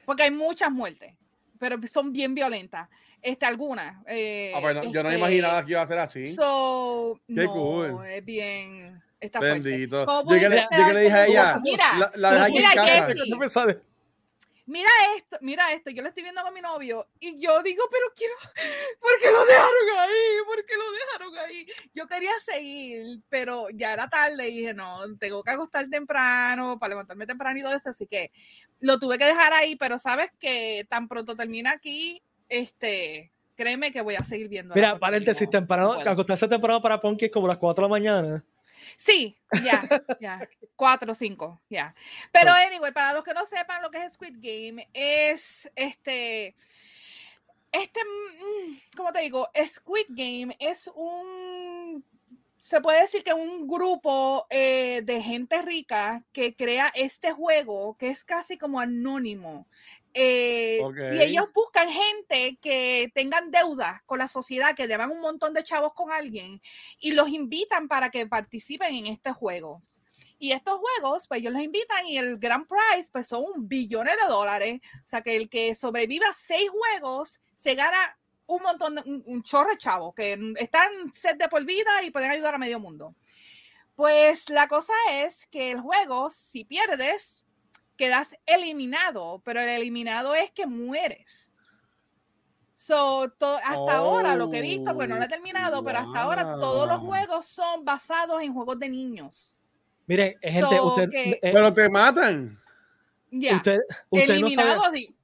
[0.04, 1.14] Porque hay muchas muertes,
[1.58, 2.88] pero son bien violentas.
[3.22, 3.96] Este, algunas.
[4.06, 6.26] eh, Ah, bueno, yo no me este, imaginaba que iba a ser así.
[6.34, 8.06] So, Qué no, cool.
[8.06, 9.02] es bien.
[9.20, 9.38] Está.
[9.40, 10.06] Bendito.
[10.06, 11.60] ¿Cómo Yo que, le, yo que le dije a ella?
[11.62, 12.70] Mira, la, la mira.
[12.84, 13.30] Jessy.
[14.70, 18.06] Mira esto, mira esto, yo lo estoy viendo con mi novio y yo digo, pero
[18.14, 18.34] quiero,
[19.00, 20.44] ¿por qué lo dejaron ahí?
[20.46, 21.66] ¿Por qué lo dejaron ahí?
[21.92, 26.90] Yo quería seguir, pero ya era tarde y dije, no, tengo que acostar temprano para
[26.90, 28.30] levantarme temprano y todo eso, así que
[28.78, 34.02] lo tuve que dejar ahí, pero sabes que tan pronto termina aquí, este, créeme que
[34.02, 34.76] voy a seguir viendo.
[34.76, 38.44] Mira, paréntesis, temprano, acostarse temprano para Ponky es como las 4 de la mañana.
[38.96, 39.82] Sí, ya,
[40.20, 40.40] ya.
[40.76, 41.94] Cuatro o cinco, ya.
[42.32, 46.54] Pero anyway, para los que no sepan lo que es Squid Game, es este.
[47.72, 49.48] Este, mm, ¿cómo te digo?
[49.66, 52.04] Squid Game es un.
[52.58, 58.10] Se puede decir que un grupo eh, de gente rica que crea este juego que
[58.10, 59.66] es casi como anónimo.
[60.12, 60.80] Eh.
[61.12, 65.62] Y ellos buscan gente que tengan deudas con la sociedad, que deban un montón de
[65.62, 66.60] chavos con alguien
[66.98, 69.80] y los invitan para que participen en este juego.
[70.38, 74.16] Y estos juegos, pues ellos los invitan y el grand prize, pues son un billones
[74.16, 74.80] de dólares.
[75.04, 77.98] O sea, que el que sobreviva a seis juegos se gana
[78.46, 82.10] un montón, de, un, un chorro de chavos que están set de por vida y
[82.10, 83.14] pueden ayudar a medio mundo.
[83.94, 87.44] Pues la cosa es que el juego, si pierdes,
[88.00, 91.54] quedas eliminado, pero el eliminado es que mueres.
[92.72, 96.22] So, to- hasta ahora lo que he visto, pues no lo he terminado, pero hasta
[96.22, 97.08] ahora todos los wow.
[97.08, 99.54] juegos son basados en juegos de niños.
[100.06, 102.58] Miren, gente, So, usted, que- eh, Pero te matan.
[103.30, 104.86] Ya, usted, usted no sabe, eliminados.
[104.94, 105.14] sí.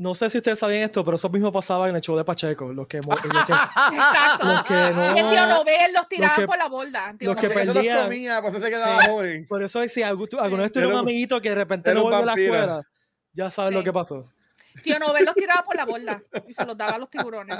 [0.00, 2.72] No sé si ustedes sabían esto, pero eso mismo pasaba en el show de Pacheco,
[2.72, 3.28] los que, los que,
[3.92, 4.46] Exacto.
[4.46, 7.14] los que no, Y el tío Nobel los tiraban que- por la borda.
[7.18, 8.04] Tío los que los perdían.
[8.04, 9.10] comía, pues eso se quedaba Sí.
[9.10, 9.46] joven.
[9.46, 12.24] por eso si alguna vez tuvieron Era un amiguito que de repente no volvió a
[12.24, 12.82] la escuela,
[13.34, 14.26] ya saben lo que pasó.
[14.82, 17.58] Tío Nobel los tiraba por la borda y se los daba a los tiburones.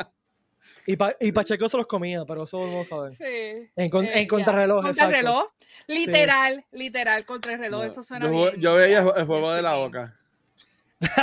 [0.86, 3.14] Y, Pa- y Pacheco se los comía, pero eso no saben.
[3.16, 3.70] Sí.
[3.76, 4.28] En, con- Eh, en ya.
[4.28, 4.82] contrarreloj.
[4.84, 5.44] Contrarreloj.
[5.88, 7.84] Literal, literal, contrarreloj.
[7.84, 8.60] Eso suena yo, bien.
[8.60, 10.16] yo veía el juego de la boca.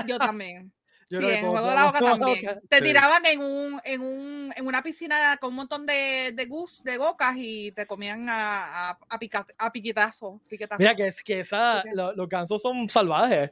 [0.05, 0.71] Yo también.
[1.09, 2.45] Yo sí, en como juego de la boca también.
[2.45, 2.59] boca.
[2.69, 2.83] Te Sí.
[2.83, 6.97] tiraban en un, en un, en una piscina con un montón de, de gus, de
[6.97, 10.79] bocas y te comían a, a, a, pica- a piquetazo, piquetazo.
[10.79, 13.51] Mira que es que esa, lo- los gansos son salvajes.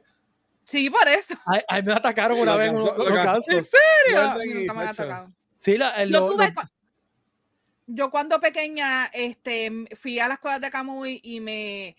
[0.64, 1.34] Sí, por eso.
[1.46, 3.32] Ay, ay, me atacaron una vez cansó- unos- lo unos cansó.
[3.32, 3.54] gansos.
[3.54, 4.54] ¿En serio?
[4.60, 5.32] Nunca me han atacado.
[5.56, 6.70] Sí, la, el- Yo lo- tuve lo- cua-
[7.88, 11.96] yo cuando pequeña este, fui a las cuevas de Camuy y me,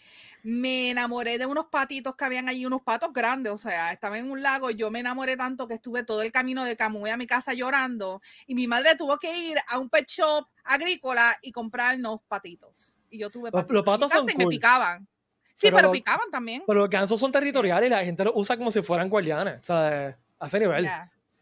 [0.50, 4.32] me enamoré de unos patitos que habían allí, unos patos grandes, o sea, estaba en
[4.32, 7.28] un lago, yo me enamoré tanto que estuve todo el camino de Camuy a mi
[7.28, 12.22] casa llorando y mi madre tuvo que ir a un pet shop agrícola y comprarnos
[12.30, 12.94] patitos.
[13.10, 15.08] Y yo tuve Los- los patitos en mi patos son casa y me picaban.
[15.54, 16.64] Sí, Pero picaban también.
[16.66, 19.60] pero los gansos son territoriales y la gente los usa como si fueran guardianes.
[19.60, 20.86] O sea, a ese nivel.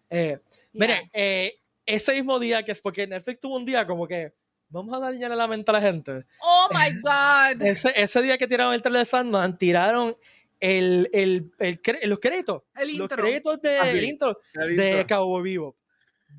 [0.10, 0.60] Eh, ya.
[0.74, 4.34] Mire, eh, ese mismo día que es porque Netflix tuvo un día como que
[4.76, 6.26] vamos a dañarle la mente a la gente.
[6.42, 7.62] Oh my God.
[7.66, 10.16] Ese, ese día que tiraron el trailer de Sandman, tiraron
[10.60, 12.64] el, el, el los créditos.
[12.76, 13.18] El Los intro.
[13.24, 14.00] créditos del Ah, sí.
[14.08, 15.76] intro de Cowboy Vivo.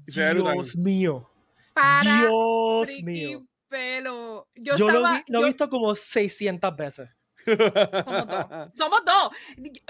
[0.07, 1.29] Dios mío.
[1.75, 3.47] Para Dios mío.
[3.69, 4.49] pelo.
[4.55, 7.09] Yo, Yo lo, estaba, vi- lo he yo- visto como 600 veces.
[8.05, 8.47] Somos dos.
[8.75, 9.31] Somos dos.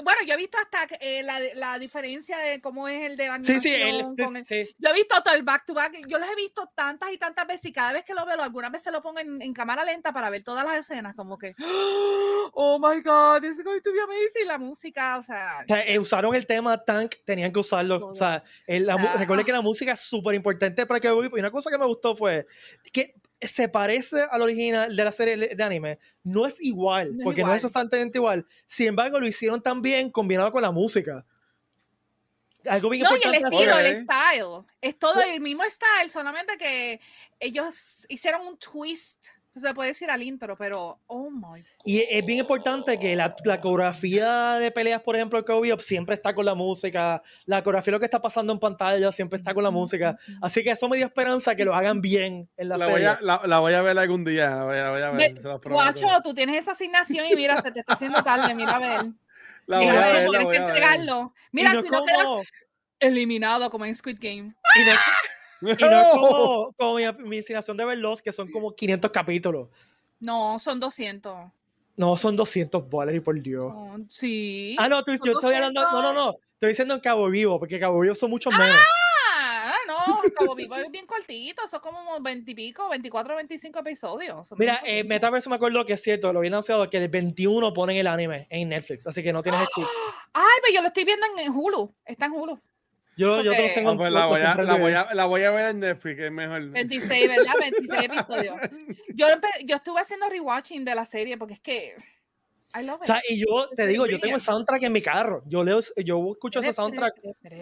[0.02, 3.40] Bueno, yo he visto hasta eh, la, la diferencia de cómo es el de la
[3.42, 4.68] Sí, sí, el, con el- sí.
[4.78, 5.96] Yo he visto todo el back to back.
[6.06, 8.70] Yo los he visto tantas y tantas veces y cada vez que lo veo, algunas
[8.70, 11.54] veces lo pongo en, en cámara lenta para ver todas las escenas, como que,
[12.52, 14.46] oh my god, this is going to be amazing.
[14.46, 18.06] La música, o sea, O sea, eh, usaron el tema Tank, tenían que usarlo.
[18.08, 19.16] O sea, el- la Ah.
[19.18, 22.16] recuerde que la música es súper importante para que y una cosa que me gustó
[22.16, 22.46] fue
[22.92, 23.14] que
[23.46, 25.98] se parece al original de la serie de anime.
[26.22, 28.46] No es igual, No es porque no es exactamente igual.
[28.66, 31.24] Sin embargo, lo hicieron tan bien combinado con la música.
[32.68, 34.64] Algo bien no, y el estilo, el style.
[34.80, 37.00] Es todo el mismo style, solamente que
[37.38, 39.26] ellos hicieron un twist.
[39.56, 43.58] Se puede decir al intro, pero oh my Y es bien importante que la, la
[43.58, 47.22] coreografía de peleas, por ejemplo, de Bebop siempre está con la música.
[47.46, 50.18] La coreografía, lo que está pasando en pantalla, siempre está con la música.
[50.42, 53.06] Así que eso me dio esperanza que lo hagan bien en la, La serie.
[53.06, 54.50] voy, a, la, la voy a ver algún día.
[54.50, 55.70] La voy a, voy a ver, De-.
[55.70, 59.12] Guacho, tú tienes esa asignación y mira, se te está haciendo tarde, mira a ver.
[59.66, 61.34] La voy Mira a ver, tienes que entregarlo.
[61.50, 62.42] Mira, no si es no quedas como,
[63.00, 64.54] eliminado como en Squid Game.
[64.78, 64.92] y no,
[65.60, 69.68] y no es como, como mi, mi de verlos, que son como 500 capítulos.
[70.20, 71.50] No, son 200.
[71.96, 73.72] No, son 200 bolas, y por Dios.
[73.74, 74.76] Oh, sí.
[74.78, 75.80] Ah, no, tú- yo estoy hablando.
[75.82, 76.34] No, no, no.
[76.54, 78.76] Estoy diciendo en Cabo Vivo, porque Cabo Vivo son muchos menos.
[79.38, 84.52] Ah, no, Cabo Vivo es bien cortito, son como 20 y pico, 24, 25 episodios.
[84.56, 85.04] Mira, eh.
[85.04, 88.46] Metaverse me acuerdo que es cierto, lo habían anunciado que el 21 ponen el anime
[88.50, 89.88] en Netflix, así que no tienes excusa.
[90.34, 91.94] Ay, pero yo lo estoy viendo en, en Hulu.
[92.04, 92.60] Está en Hulu.
[93.16, 95.50] Yo, yo tengo Ah, pues la, voy a, la, en voy a, la voy a
[95.50, 96.68] ver en Netflix, que es mejor.
[96.70, 97.54] 26, ¿verdad?
[97.60, 98.56] 26 episodios.
[99.14, 99.26] Yo,
[99.64, 101.94] yo estuve haciendo rewatching de la serie porque es que.
[102.78, 103.06] I love O it.
[103.06, 105.42] sea, y yo te Es digo, yo tengo el soundtrack en mi carro.
[105.46, 107.14] Yo leo, yo escucho ese soundtrack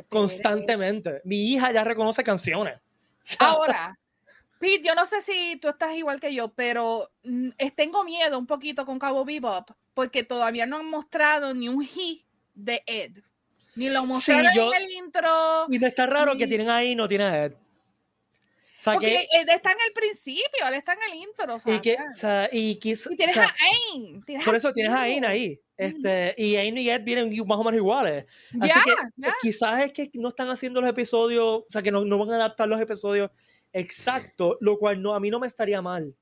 [0.09, 1.21] constantemente.
[1.25, 2.77] Mi hija ya reconoce canciones.
[2.77, 2.81] O
[3.23, 3.99] sea, Ahora,
[4.59, 8.47] Pete, yo no sé si tú estás igual que yo, pero mm, tengo miedo un
[8.47, 12.25] poquito con Cabo Bebop porque todavía no han mostrado ni un hit
[12.55, 13.19] de Ed.
[13.77, 15.67] Ni lo mostraron yo- en el intro.
[15.71, 17.53] Y me está raro que tienen ahí no tiene a Ed.
[17.53, 21.55] O sea, Porque que, Ed está en el principio, él está en el intro.
[21.55, 22.05] o sea, y que, ya.
[22.05, 23.55] o sea, y tienes o sea, a
[23.95, 24.23] Ain.
[24.25, 25.59] tienes por eso tienes a Ain ahí.
[25.77, 28.27] Este, y Ain y Ed vienen más o menos iguales.
[28.61, 29.35] Así que ya.
[29.41, 32.37] quizás es que no están haciendo los episodios, o sea, que no, no van a
[32.37, 33.31] adaptar los episodios
[33.73, 36.15] exactos, lo cual no, a mí no me estaría mal.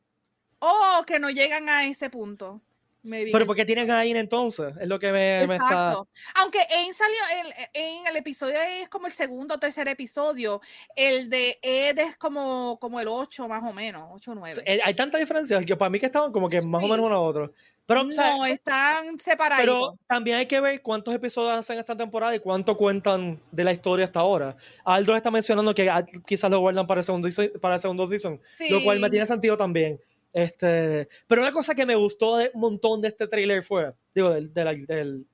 [0.60, 2.62] O que no llegan a ese punto.
[3.04, 5.96] Maybe Pero porque tienen a Ain entonces, es lo que me, me está...
[6.40, 10.60] Aunque Ain salió el- en el episodio es como el segundo o tercer episodio.
[10.94, 14.62] El de Ed es como, como el 8 más o menos, 8 o 9.
[14.66, 16.90] Eh, Hay tanta diferencia que para mí que estaban como que más o Sí.
[16.92, 17.52] menos uno a otro.
[17.84, 19.64] Pero, o sea, no, están separados.
[19.64, 23.72] pero también hay que ver cuántos episodios hacen esta temporada y cuánto cuentan de la
[23.72, 24.56] historia hasta ahora.
[24.84, 27.28] Aldro está mencionando que ah, quizás lo guardan para el segundo,
[27.60, 28.40] para el segundo season,
[28.70, 30.00] lo cual me tiene sentido también.
[30.32, 34.30] Este, pero una cosa que me gustó de un montón de este trailer fue, digo,
[34.30, 35.26] del, del, del-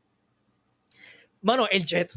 [1.40, 2.12] mano, el Jet.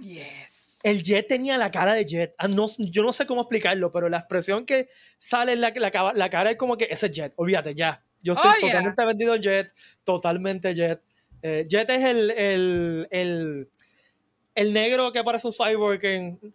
[0.00, 0.78] Yes.
[0.82, 2.34] El Jet tenía la cara de Jet.
[2.38, 4.88] Ah, no, yo no sé cómo explicarlo, pero la expresión que
[5.18, 8.02] sale en la, la, la cara es como que ese es Jet, olvídate, ya.
[8.22, 8.68] Yo estoy Oh, yeah.
[8.70, 9.72] totalmente vendido en Jet,
[10.04, 11.02] totalmente Jet.
[11.42, 13.68] Eh, Jet es el, el, el,
[14.54, 16.54] el negro que parece un cyborg en...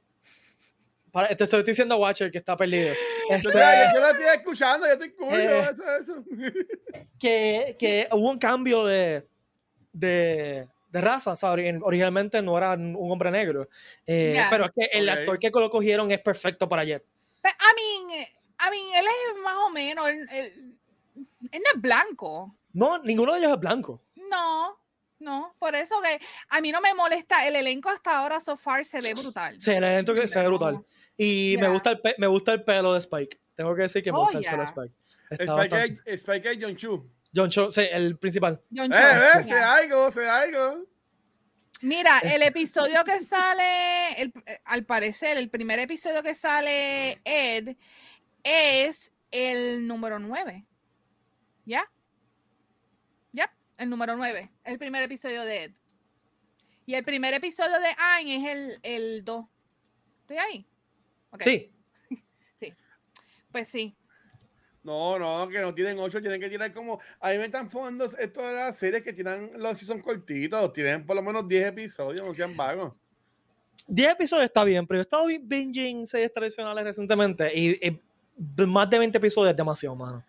[1.16, 2.93] para- te estoy diciendo a Watcher que está perdido.
[3.30, 5.59] Este, Yo, lo estoy escuchando, yo estoy cool, Eh.
[5.72, 6.24] eso, eso.
[7.20, 9.26] que, que hubo un cambio de,
[9.91, 11.74] de, de raza, ¿sabes?
[11.74, 13.68] Ori- Originalmente no era un hombre negro.
[14.05, 14.47] Eh, Ya.
[14.49, 15.16] Pero es que el Ok.
[15.18, 17.03] actor que lo cogieron es perfecto para Jet.
[17.41, 18.28] Pe- I mean,
[18.59, 20.07] I mean, él es más o menos.
[20.07, 20.76] Él, él-
[21.51, 22.55] él no es blanco.
[22.74, 24.01] No, ninguno de ellos es blanco.
[24.30, 24.78] No,
[25.20, 25.55] no.
[25.59, 27.47] Por eso que a mí no me molesta.
[27.47, 29.59] El elenco hasta ahora, so far, se ve brutal.
[29.59, 30.86] Sí, el evento que se ve brutal.
[31.18, 33.39] Y me, gusta el pe- me gusta el pelo de Spike.
[33.55, 34.66] Tengo que decir que me Oh, gusta el pelo de.
[34.66, 34.93] Spike.
[35.30, 37.09] Está Spike es- Spike es John Chu.
[37.34, 38.61] John Cho, sí, el principal.
[38.76, 39.43] John Eh, Cho, eh, ya.
[39.43, 40.86] sé algo, sé algo.
[41.82, 47.76] Mira, el episodio que sale, el- eh, al parecer, el primer episodio que sale Ed
[48.43, 50.66] es el número 9.
[51.66, 51.84] ¿Ya?
[53.78, 54.51] El número 9.
[54.63, 55.71] El primer episodio de Ed.
[56.86, 59.45] Y el primer episodio de Ayn es el, el 2.
[60.21, 60.65] ¿Estoy ahí?
[61.32, 61.41] Ok,
[62.59, 62.73] Sí.
[63.51, 63.95] Pues sí.
[64.84, 66.99] No, no, que no tienen ocho, tienen que tirar como.
[67.19, 70.71] A mí me están fondos esto de las series que tienen los si son cortitos,
[70.73, 72.93] tienen por lo menos 10 episodios, no sean vagos.
[73.88, 77.99] 10 episodios está bien, pero yo he estado binging series tradicionales recientemente y, y
[78.36, 80.23] de- más de 20 episodios es demasiado, mano.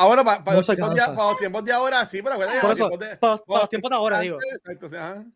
[0.00, 2.88] Ahora, para, No los, tiempos de, para los tiempos de ahora sí, pero acuérdate, eso,
[2.90, 4.38] de- para, para los tiempos de ahora, digo.
[4.52, 5.24] exacto, o sea, ajá.
[5.24, 5.30] Sí,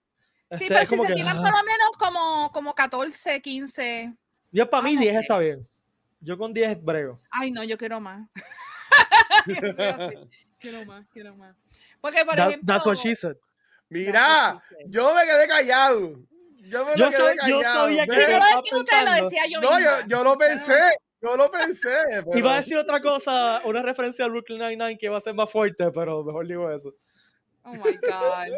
[0.50, 1.42] Este, pero es si se que, tiran ah.
[1.42, 4.14] por lo menos como, como 14, 15.
[4.52, 5.20] Yo para mí Ah, 10 ok.
[5.22, 5.68] está bien.
[6.20, 7.20] Yo con 10 brego.
[7.32, 8.28] Ay, no, yo quiero más.
[9.46, 9.54] Yo
[10.60, 11.56] quiero más, quiero más.
[12.00, 12.72] Porque, por That- ejemplo.
[12.72, 13.34] that's what she said.
[13.88, 14.86] Mira, she said.
[14.90, 16.20] yo me quedé callado.
[16.58, 17.80] Yo me Yo lo quedé soy- yo callado.
[17.84, 20.78] sabía que yo Pero lo estaba decía, yo No, yo, yo lo pensé,
[21.22, 21.88] yo lo pensé.
[22.24, 25.34] pero- Iba a decir otra cosa, una referencia a Brooklyn Nine-Nine que va a ser
[25.34, 26.94] más fuerte, pero mejor digo eso.
[27.64, 28.56] Oh my God,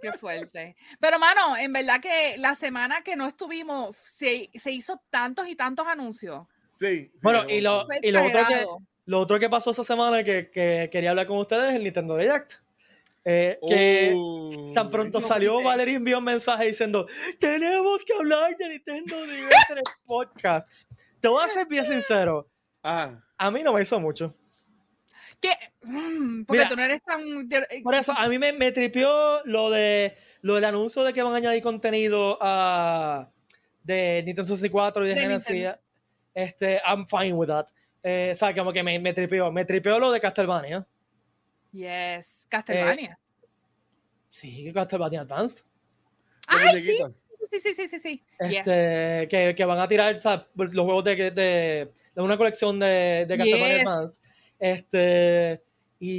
[0.00, 0.76] qué fuerte.
[0.98, 5.56] Pero, mano, en verdad que la semana que no estuvimos, se, se hizo tantos y
[5.56, 6.46] tantos anuncios.
[6.72, 6.86] Sí.
[7.04, 8.66] sí, Bueno, y lo, y lo otro, que,
[9.04, 12.16] lo otro que pasó esa semana que, que quería hablar con ustedes es el Nintendo
[12.16, 12.54] Direct.
[13.28, 15.60] Eh, que Uh, tan pronto no salió.
[15.60, 17.06] Valerie envió un mensaje diciendo:
[17.40, 20.68] Tenemos que hablar de Nintendo Direct en el podcast.
[21.26, 22.48] Te voy a ser bien sincero,
[22.84, 24.32] Ah, a mí no me hizo mucho.
[25.40, 25.50] ¿Qué?
[25.82, 27.20] Mm, Porque Mira, tú no eres tan.
[27.20, 31.24] eh, Por eso, a mí me, me tripió lo, de, lo del anuncio de que
[31.24, 33.28] van a añadir contenido a,
[33.82, 35.66] de Nintendo 64 y de, De Genesis.
[36.32, 37.66] Este, I'm fine with that.
[38.04, 39.50] Eh, o sea, como que me, me tripió.
[39.50, 40.86] Me tripió lo de Castlevania.
[41.72, 43.18] Yes, Castlevania.
[44.28, 45.64] Sí, Castlevania Advanced.
[46.46, 46.98] Ay, sí,
[47.50, 48.22] sí, sí, sí, sí, sí.
[48.40, 48.58] Yes.
[48.58, 52.78] Este, que, que van a tirar o sea, los juegos de, de, de una colección
[52.78, 53.86] de, de Castlevania Yes.
[53.86, 54.22] Advanced.
[54.58, 55.62] Este,
[55.98, 56.16] y.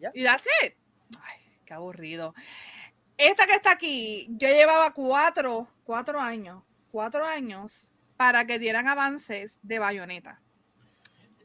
[0.00, 0.10] ya.
[0.14, 0.74] Y that's it.
[1.20, 2.34] Ay, qué aburrido.
[3.16, 9.58] Esta que está aquí, yo llevaba cuatro, cuatro años, cuatro años para que dieran avances
[9.62, 10.40] de Bayonetta.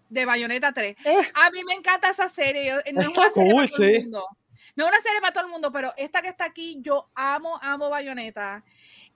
[0.10, 0.96] De Bayonetta 3.
[1.06, 1.18] Eh.
[1.34, 2.72] A mí me encanta esa serie.
[2.94, 4.02] No es Está una serie cool, para todo el sí.
[4.04, 4.26] mundo.
[4.78, 7.60] No es una serie para todo el mundo, pero esta que está aquí, yo amo,
[7.64, 8.64] amo Bayonetta.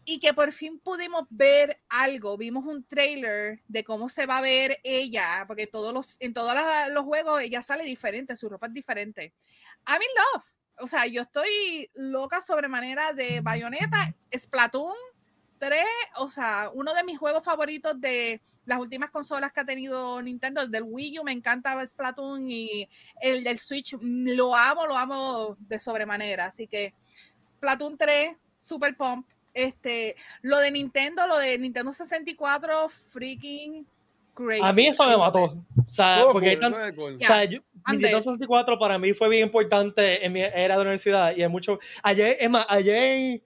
[0.03, 2.35] Y que por fin pudimos ver algo.
[2.35, 6.57] Vimos un trailer de cómo se va a ver ella, porque todos los, en todos
[6.89, 9.35] los juegos ella sale diferente, su ropa es diferente.
[9.85, 10.45] I'm in love.
[10.79, 14.95] O sea, yo estoy loca sobremanera de Bayonetta, Splatoon
[15.59, 15.79] 3,
[16.15, 20.61] o sea, uno de mis juegos favoritos de las últimas consolas que ha tenido Nintendo,
[20.61, 22.87] el del Wii U, me encanta Splatoon y
[23.21, 26.45] el del Switch, mm, lo amo, lo amo de sobremanera.
[26.45, 26.93] Así que
[27.43, 29.27] Splatoon 3, Super Pump.
[29.53, 33.85] Este, lo de Nintendo, lo de Nintendo 64, freaking
[34.33, 34.61] crazy.
[34.63, 35.43] A mí eso me mató.
[35.43, 37.15] O sea, Estuvo porque hay cool, tan- estuvo cool.
[37.15, 38.23] O sea, yo- I'm Nintendo dead.
[38.23, 41.79] 64 para mí fue bien importante en mi era de universidad y hay mucho.
[42.03, 43.41] Ayer, es más, ayer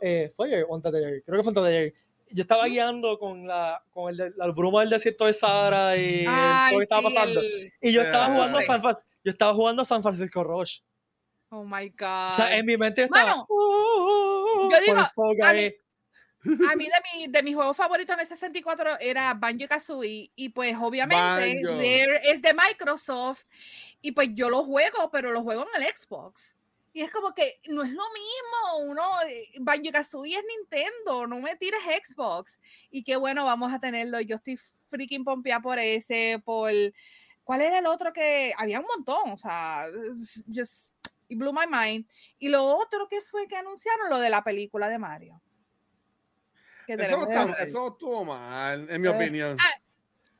[0.00, 1.94] eh, fue ayer o antes de ayer, creo que fue antes de ayer.
[2.34, 6.24] Yo estaba guiando con la, con el de- la bruma del desierto de Sahara y
[6.28, 7.40] Ay, todo lo que estaba pasando.
[7.40, 8.62] el- Y yo estaba jugando a.
[8.62, 10.80] San Francisco, yo estaba jugando a San Francisco Rush.
[11.50, 12.30] Oh my God.
[12.30, 13.24] O sea, en mi mente yo estaba.
[13.30, 15.76] Mano, "Oh", yo con digo, el Fall a mí- Guy.
[16.70, 20.50] A mí de, mi, de mis juegos favoritos en el 64 era Banjo Kazooie y
[20.50, 21.62] pues obviamente
[22.24, 23.44] es de Microsoft
[24.02, 26.53] y pues yo lo juego, pero lo juego en el Xbox.
[26.94, 29.02] Y es como que no es lo mismo, uno,
[29.60, 32.60] Banjo Kazooie es Nintendo, no me tires Xbox.
[32.90, 34.20] Y qué bueno, vamos a tenerlo.
[34.20, 34.58] Yo estoy
[34.90, 36.70] freaking pompeada por ese, por...
[37.42, 38.54] ¿Cuál era el otro que...?
[38.56, 39.86] Había un montón, o sea,
[40.54, 40.94] just...
[41.26, 42.06] It blew my mind.
[42.38, 45.42] Y lo otro que fue que anunciaron, lo de la película de Mario.
[46.86, 49.10] Que Eso no, está- eso no estuvo mal, en mi Eh.
[49.10, 49.56] opinión.
[49.60, 49.80] Ah,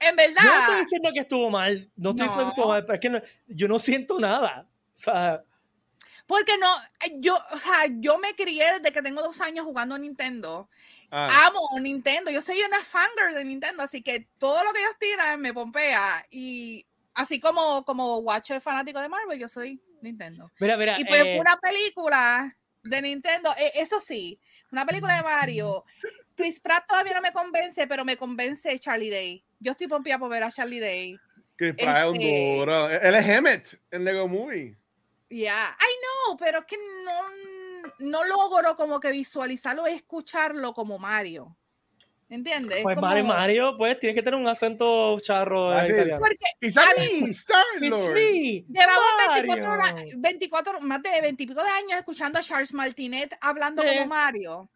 [0.00, 2.70] En Yo no estoy verdad, diciendo que estuvo mal, no estoy diciendo que estuvo No.
[2.72, 4.68] mal, pero es que no- yo no siento nada.
[4.68, 5.42] O sea,
[6.26, 6.68] porque no,
[7.06, 10.68] eh, yo, o sea, yo me crié desde que tengo dos años jugando Nintendo.
[11.10, 14.96] Ah, Amo Nintendo, yo soy una fangirl de Nintendo, así que todo lo que ellos
[14.98, 16.24] tiran me pompea.
[16.30, 20.50] Y así como, como Watcher fanático de Marvel, yo soy Nintendo.
[20.58, 20.98] mira, mira.
[20.98, 24.38] Y pues eh, una película de Nintendo, eh, eso sí,
[24.72, 25.84] una película de Mario.
[26.34, 29.44] Chris Pratt todavía no me convence, pero me convence Charlie Day.
[29.60, 31.18] Yo estoy pompeada por ver a Charlie Day.
[31.56, 32.90] Chris Pratt es un este- duro.
[32.90, 34.76] Él es Emmett en Lego Movie.
[35.36, 35.92] Ya, I
[36.28, 41.56] know, pero es que no, no logro como que visualizarlo y escucharlo como Mario.
[42.28, 42.82] ¿Entiendes?
[42.82, 45.92] Pues Como- Mario, Mario, pues tienes que tener un acento charro Ah, sí.
[45.92, 46.20] italiano.
[46.20, 49.42] Porque It's a me, It's me, llevamos Mario.
[49.42, 53.82] 24 horas, 24, más de 20 y pico de años escuchando a Charles Martinet hablando
[53.82, 53.88] Sí.
[53.88, 54.70] como Mario.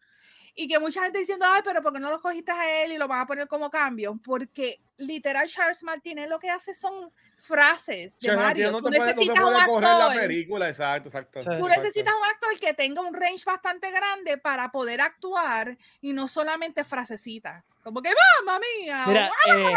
[0.61, 2.97] Y que mucha gente diciendo, ay, pero ¿por qué no lo cogiste a él y
[2.97, 4.19] lo van a poner como cambio?
[4.21, 8.67] Porque literal Charles Martinet lo que hace son frases de Charles Mario.
[8.67, 11.39] Tú no te puede, no te necesitas un la actor película, exacto, exacto.
[11.39, 11.69] Tú exacto.
[11.69, 16.83] necesitas un actor que tenga un range bastante grande para poder actuar y no solamente
[16.83, 17.63] frasecitas.
[17.83, 18.09] Como que,
[18.45, 19.03] ¡mamma mía!
[19.07, 19.71] Mira, guau, eh,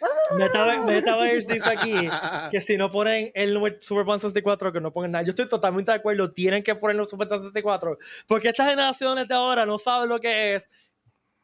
[0.00, 0.86] guau, guau".
[0.86, 1.92] Metaverse, dice aquí
[2.50, 5.24] que si no ponen el número Superman 64, que no pongan nada.
[5.24, 9.66] Yo estoy totalmente de acuerdo, tienen que ponerlo Superman 64, porque estas generaciones de ahora
[9.66, 10.68] no saben lo que es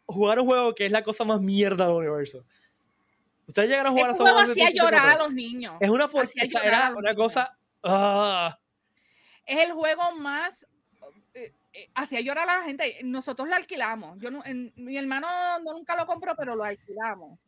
[0.06, 2.44] jugar un juego que es la cosa más mierda del universo.
[3.46, 5.24] Ustedes llegaron a jugar a juego Superman hacía llorar a 64.
[5.26, 5.74] los niños.
[5.80, 7.14] Es una, por- o sea, era una niños.
[7.14, 7.56] cosa.
[7.82, 8.58] ah,
[9.44, 10.66] Es el juego más...
[11.74, 13.00] eh, hacía llorar a la gente.
[13.04, 14.18] Nosotros lo alquilamos.
[14.20, 15.26] Yo no- en- mi hermano
[15.64, 17.38] no nunca lo compró, pero lo alquilamos.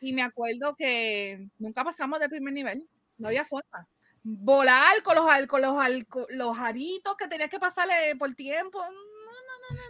[0.00, 2.86] Y me acuerdo que nunca pasamos del primer nivel.
[3.18, 3.88] No había forma.
[4.22, 8.78] Volar con los, con los, con los aritos que tenías que pasarle por tiempo.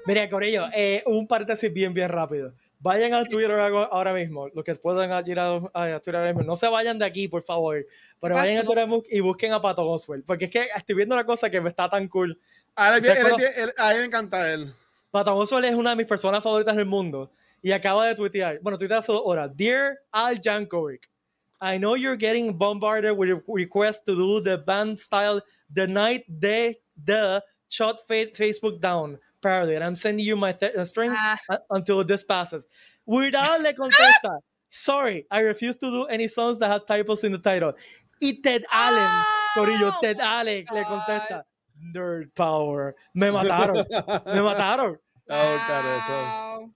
[0.07, 2.55] Mira, Corillo, eh, un paréntesis bien, bien rápido.
[2.87, 6.43] Vayan al Twitter ahora mismo, los que puedan ir a, a Twitter ahora mismo.
[6.45, 7.85] No se vayan de aquí, por favor,
[8.21, 8.63] pero ¿Qué vayan a?
[8.63, 11.69] Twitter y busquen a Pato Oswald, porque es que estoy viendo una cosa que me
[11.69, 12.39] está tan cool.
[12.77, 14.73] A él, ¿Ustedes él- conocen- él- a él me encanta él.
[15.11, 17.31] Pato Oswald es una de mis personas favoritas del mundo
[17.63, 19.51] y acaba de tuitear, bueno, tuitear hace dos horas.
[19.57, 21.09] Dear Al Jankovic,
[21.61, 25.43] I know you're getting bombarded with requests to do the band style
[25.75, 30.73] the night they the shut fa- Facebook down parody, and I'm sending you my th-
[30.87, 32.65] strings Ah, uh, until this passes.
[33.07, 37.33] Weird Al le contesta, sorry, I refuse to do any songs that have typos in
[37.33, 37.73] the title.
[38.21, 39.11] Y Ted Allen,
[39.55, 41.43] Corillo, Oh Ted my Allen le contesta,
[41.95, 42.97] nerd power.
[43.15, 44.97] Me mataron, me mataron.
[45.29, 46.13] Oh, cara, eso.
[46.13, 46.73] wow.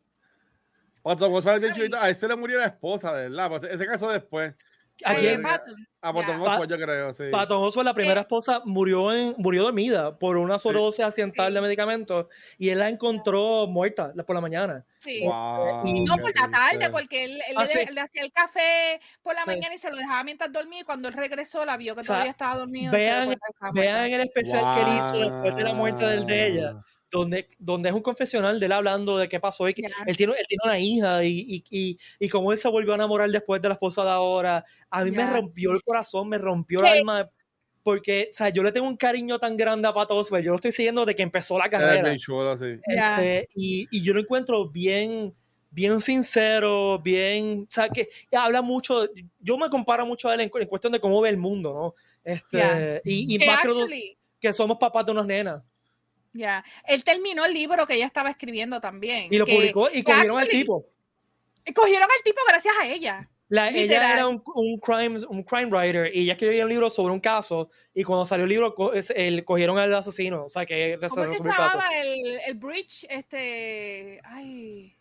[1.03, 1.79] Otro cosa bien Ay.
[1.79, 3.49] chulito, A él se le murió la esposa, ¿verdad?
[3.49, 4.55] Pues ese caso después.
[5.05, 5.43] ¿A quién?
[5.43, 6.41] Patton, A ya.
[6.41, 7.25] Oswald, yo creo, sí.
[7.31, 11.55] Patton Oswalt, la primera Eh, esposa, murió, en, murió dormida por una sobredosis accidental Sí.
[11.55, 12.27] de medicamentos
[12.59, 14.85] y él la encontró muerta por la mañana.
[14.99, 15.25] Sí.
[15.27, 16.91] Wow, Y- No, por la tarde, triste.
[16.91, 17.95] porque él, él Ah, le, sí.
[17.95, 19.47] le hacía el café por la Sí.
[19.49, 22.05] mañana y se lo dejaba mientras dormía y cuando él regresó la vio que O
[22.05, 22.93] sea, todavía estaba dormido.
[22.93, 23.37] vean-
[23.73, 26.83] Vean el especial que él hizo después de la muerte del de ella, Wow.
[27.11, 30.33] Donde, donde es un confesional de él hablando de qué pasó y que él, tiene,
[30.39, 33.61] él tiene una hija y, y, y, y cómo él se volvió a enamorar después
[33.61, 34.65] de la esposa de ahora.
[34.91, 36.99] A mí me rompió el corazón, me rompió el Sí.
[36.99, 37.31] alma.
[37.83, 40.45] Porque, o sea, yo le tengo un cariño tan grande a Pato Oswalt.
[40.45, 42.03] Yo lo estoy siguiendo desde que empezó la carrera.
[42.59, 42.79] sí.
[42.85, 45.35] Este, y, y yo lo encuentro bien,
[45.71, 49.09] bien sincero, bien, o sea, que habla mucho,
[49.39, 51.95] yo me comparo mucho a él en, en cuestión de cómo ve el mundo, ¿no?
[52.23, 55.63] Este, y, y Que más que, que somos papás de unas nenas.
[56.33, 59.33] Ya, él terminó el libro que ella estaba escribiendo también.
[59.33, 60.87] Y lo que publicó y cogieron al tipo.
[61.75, 63.29] Cogieron al tipo gracias a ella.
[63.49, 67.13] La- ella era un, un crime, un crime writer y ella escribía un libro sobre
[67.13, 70.97] un caso y cuando salió el libro co- el, cogieron al asesino, o sea que
[71.01, 73.07] ¿Cómo es que se resolvió el llamaba el, el bridge?
[73.11, 74.21] Este.
[74.25, 74.97] Ay.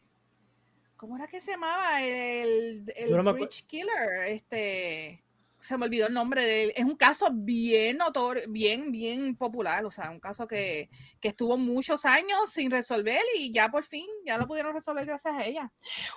[0.97, 2.03] ¿Cómo era que se llamaba?
[2.03, 4.23] El, el no bridge killer.
[4.27, 5.23] Este.
[5.61, 6.73] Se me olvidó el nombre de él.
[6.75, 9.85] Es un caso bien notorio, bien, bien popular.
[9.85, 10.89] O sea, un caso que,
[11.19, 15.35] que estuvo muchos años sin resolver y ya por fin, ya lo pudieron resolver gracias
[15.35, 15.71] a ella.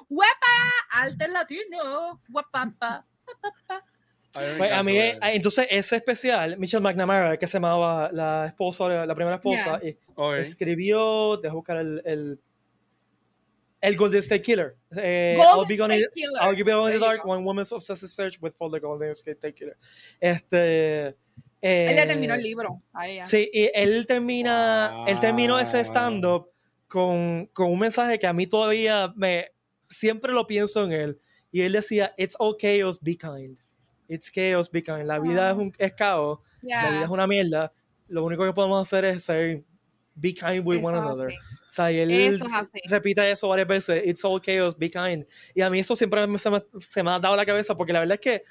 [0.08, 0.30] ¡Huepa!
[0.92, 2.20] Alter Latino.
[2.28, 3.06] ¡Huepapa!
[4.32, 9.14] Pues, a mí, eh, entonces ese especial, Michelle McNamara, que se llamaba la esposa, la
[9.14, 10.36] primera esposa, y- Ok.
[10.36, 12.40] escribió, deja buscar el, el,
[13.82, 14.76] el Golden State Killer.
[14.96, 16.40] Eh, Golden I'll be State Killer.
[16.40, 17.28] I'll be gone in the dark, go.
[17.30, 19.76] one woman's obsessive search with for the Golden State Killer.
[20.20, 21.16] Este,
[21.60, 23.24] Él le terminó eh, el libro a ella.
[23.24, 25.84] Sí, y él termina, él terminó ese Wow.
[25.84, 26.48] stand-up
[26.88, 29.50] con, con un mensaje que a mí todavía me,
[29.88, 31.20] siempre lo pienso en él.
[31.50, 33.58] Y él decía, it's all chaos, be kind.
[34.08, 35.04] It's chaos, be kind.
[35.06, 35.60] La vida es, Ah.
[35.60, 37.72] un, es caos, la vida es una mierda.
[38.08, 39.62] Lo único que podemos hacer es ser,
[40.14, 41.26] be kind with one Eso another.
[41.28, 41.36] así.
[41.36, 42.80] O sea, él Eso es así.
[42.88, 45.24] repite eso varias veces, it's all chaos, be kind.
[45.54, 48.00] Y a mí eso siempre se, me, se me ha dado la cabeza porque la
[48.00, 48.44] verdad es que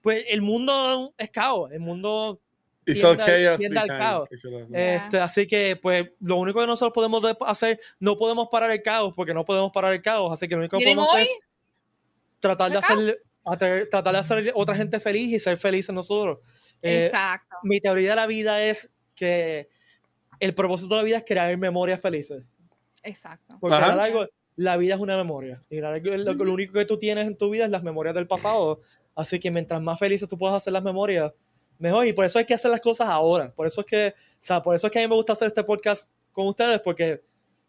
[0.00, 2.40] pues, el mundo es caos, el mundo
[2.86, 3.98] It's tiende tiende al kind.
[3.98, 4.28] caos.
[4.72, 8.80] Este, así que, pues, lo único que nosotros podemos de- hacer, no podemos parar el
[8.82, 11.26] caos, porque no podemos parar el caos, así que lo único que podemos hoy, hacer
[11.32, 11.38] es
[12.40, 12.98] tratar de ¿el caos?
[13.00, 16.38] hacer, hacer- tratar de hacer otra gente feliz y ser felices nosotros.
[16.80, 17.56] Eh, exacto.
[17.64, 19.68] mi teoría de la vida es que
[20.40, 22.42] el propósito de la vida es crear memorias felices.
[23.02, 23.56] Exacto.
[23.60, 23.92] Porque Ajá.
[23.92, 24.26] a largo,
[24.56, 25.62] la vida es una memoria.
[25.70, 28.14] Y lo largo- lo, lo único que tú tienes en tu vida es las memorias
[28.14, 28.80] del pasado.
[29.14, 31.32] Así que mientras más felices tú puedas hacer las memorias,
[31.78, 32.06] mejor.
[32.06, 33.52] Y por eso hay que hacer las cosas ahora.
[33.52, 35.48] Por eso es que, o sea, por eso es que a mí me gusta hacer
[35.48, 37.22] este podcast con ustedes, porque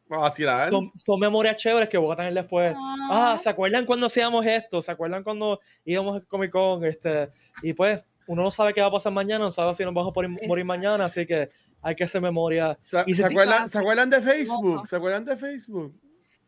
[0.07, 0.70] Vacilar.
[0.72, 2.76] son, son memorias chéveres que voy a tener después.
[3.11, 4.82] Ah, ¿se acuerdan cuando hacíamos esto?
[4.82, 6.84] ¿Se acuerdan cuando íbamos a Comic Con?
[6.86, 7.30] Este,
[7.61, 10.11] y pues uno no sabe qué va a pasar mañana, no sabe si nos vamos
[10.11, 11.49] a morir, morir mañana, así que
[11.82, 12.77] hay que hacer memoria.
[12.82, 14.88] ¿Se, y ¿se se- acuerdan, ¿Se acuerdan de Facebook?
[14.88, 15.99] ¿Se acuerdan de Facebook?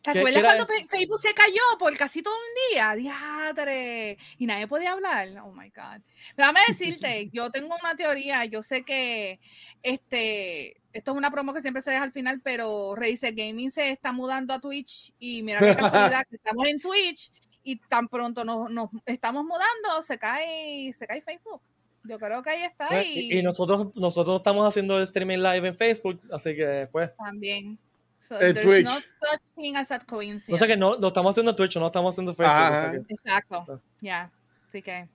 [0.02, 2.96] ¿Te ¿Qué- acuerdas cuando Facebook se cayó por casi todo un día?
[2.96, 4.18] Diadre.
[4.40, 5.28] Y nadie podía hablar.
[5.44, 6.02] Oh my God.
[6.36, 8.44] Pero déjame decirte, yo tengo una teoría.
[8.46, 9.40] Yo sé que
[9.84, 13.92] este, esto es una promo que siempre se deja al final, pero Razer Gaming se
[13.92, 15.14] está mudando a Twitch.
[15.20, 17.32] Y mira qué casualidad que estamos en Twitch
[17.64, 21.62] y tan pronto nos, nos estamos mudando, se cae, se cae Facebook.
[22.04, 22.88] Yo creo que ahí está.
[22.88, 27.12] Pues, y, y, nosotros, nosotros estamos haciendo el streaming live en Facebook, así que pues,
[27.16, 27.78] también.
[28.20, 28.86] So, En there's Twitch.
[28.86, 30.52] no such thing as a coincidence.
[30.52, 32.74] no sé que no, lo estamos haciendo en Twitch, no estamos haciendo en Facebook.
[32.74, 33.82] o sea que- Exacto.
[34.00, 34.32] Ya.
[34.70, 35.08] Así que.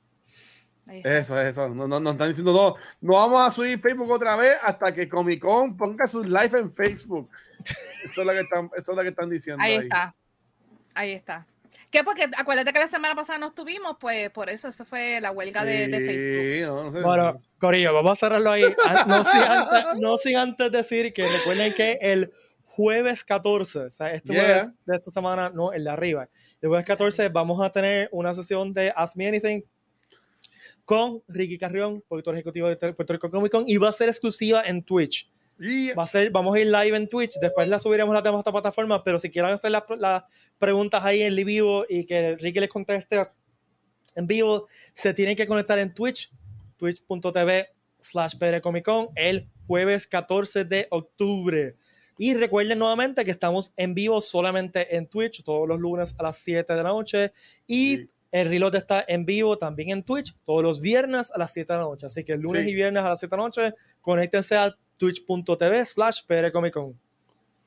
[0.89, 1.68] Eso, eso.
[1.68, 5.09] No, no, nos están diciendo, no, no vamos a subir Facebook otra vez hasta que
[5.09, 7.28] Comic Con ponga sus live en Facebook.
[8.05, 9.62] Eso es lo que están, eso es lo que están diciendo.
[9.64, 9.78] Ahí ahí.
[9.78, 10.14] está.
[10.95, 11.47] Ahí está.
[11.91, 12.03] ¿Qué?
[12.05, 15.64] Porque acuérdate que la semana pasada no estuvimos, pues por eso, eso fue la huelga
[15.64, 16.43] de, de Facebook.
[16.43, 17.01] Sí, no, sé.
[17.03, 18.64] Bueno, Corillo, vamos a cerrarlo ahí.
[18.84, 22.32] Ah, No sin antes, no sin antes decir que recuerden que el
[22.64, 24.43] jueves 14, o sea, este Yeah.
[24.45, 26.28] jueves de esta semana, no, el de arriba.
[26.61, 29.62] El jueves 14 vamos a tener una sesión de Ask Me Anything
[30.84, 34.62] con Ricky Carrión, productor ejecutivo de Puerto Rico Comic Con, y va a ser exclusiva
[34.64, 35.28] en Twitch.
[35.96, 38.42] Va a ser, vamos a ir live en Twitch, después la subiremos a las demás
[38.42, 40.24] plataformas, pero si quieren hacer las, las
[40.59, 43.26] preguntas ahí en vivo y que Ricky les conteste
[44.14, 46.30] en vivo, se tienen que conectar en Twitch,
[46.76, 47.68] twitch.tv
[48.00, 51.76] slash Con el jueves 14 de octubre.
[52.18, 56.38] Y recuerden nuevamente que estamos en vivo solamente en Twitch todos los lunes a las
[56.38, 57.32] 7 de la noche
[57.66, 58.11] y Sí.
[58.32, 61.78] el Reload está en vivo también en Twitch todos los viernes a las 7 de
[61.78, 62.07] la noche.
[62.07, 62.70] Así que el lunes Sí.
[62.70, 66.20] y viernes a las 7 de la noche, conéctense a twitch.tv slash
[66.72, 66.99] Con.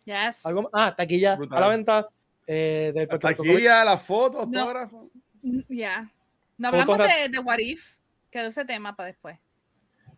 [0.06, 0.46] Yes.
[0.46, 0.70] ¿Algo?
[0.74, 1.58] Ah, taquilla Brutal.
[1.58, 2.08] a la venta
[2.48, 4.60] eh, del Comic- ya las fotos, No.
[4.62, 5.06] autógrafos.
[5.42, 6.12] Mm, Ya.
[6.58, 7.96] No Fotos hablamos de, de What If.
[8.32, 9.38] Quedó ese tema para después.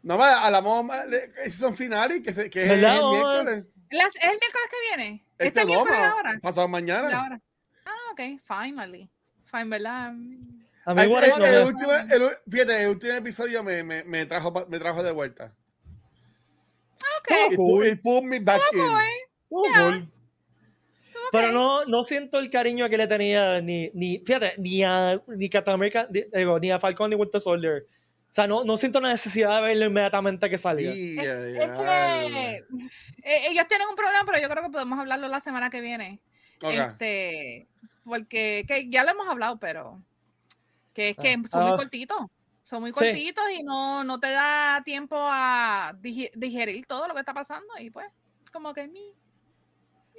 [0.02, 3.68] No, va, hablamos de son finales que, se, que es el miércoles.
[3.92, 5.26] Las- ¿Es el miércoles que viene?
[5.38, 6.40] Este, Este no, miércoles ahora.
[6.42, 7.08] Pasado mañana.
[7.22, 7.42] Ahora.
[7.86, 8.22] Ah, ok.
[8.48, 9.10] Finally.
[9.46, 10.08] Fine, ¿verdad?
[10.08, 14.26] A mí, el, no el me- último, el fíjate, el último episodio me, me, me,
[14.26, 15.54] trajo, me trajo de vuelta.
[17.20, 17.52] Ok.
[17.52, 18.80] It, pu- it put me back in.
[19.50, 20.08] Oh, cool.
[21.32, 25.50] Pero no, no siento el cariño que le tenía ni, ni fíjate, ni a ni
[25.50, 27.86] Captain America, di- digo, ni a Falcon ni Winter Soldier.
[28.30, 30.94] O sea, no, no siento la necesidad de verlo inmediatamente que salga.
[30.94, 31.66] Y, Es, ay, es
[32.32, 32.56] que
[33.24, 36.20] eh, ellos tienen un problema, pero yo creo que podemos hablarlo la semana que viene.
[36.64, 36.72] Ok.
[36.74, 37.68] Este,
[38.04, 40.02] porque que ya lo hemos hablado, pero
[40.94, 41.78] que es que Ah, son muy ah.
[41.78, 42.20] cortitos.
[42.64, 42.96] Son muy Sí.
[43.00, 47.68] cortitos y no, no te da tiempo a digerir todo lo que está pasando.
[47.80, 48.08] Y pues,
[48.52, 49.14] como que mi.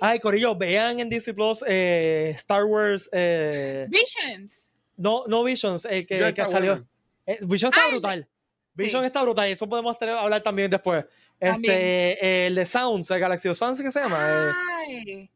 [0.01, 4.71] Ay, Corillo, vean en Disney Plus eh, Star Wars, eh, Visions.
[4.97, 6.85] no, no Visions, eh, que, que salió.
[7.25, 8.29] Eh, Vision está Ay, brutal.
[8.75, 9.07] Vision sí.
[9.07, 9.49] está brutal.
[9.49, 11.05] y Eso podemos tener- hablar también después.
[11.39, 11.73] También.
[11.75, 14.19] Este, eh, el de Sounds, el Galaxy of Sounds, ¿qué se llama?
[14.29, 14.53] Eh,
[14.89, 15.31] Ay,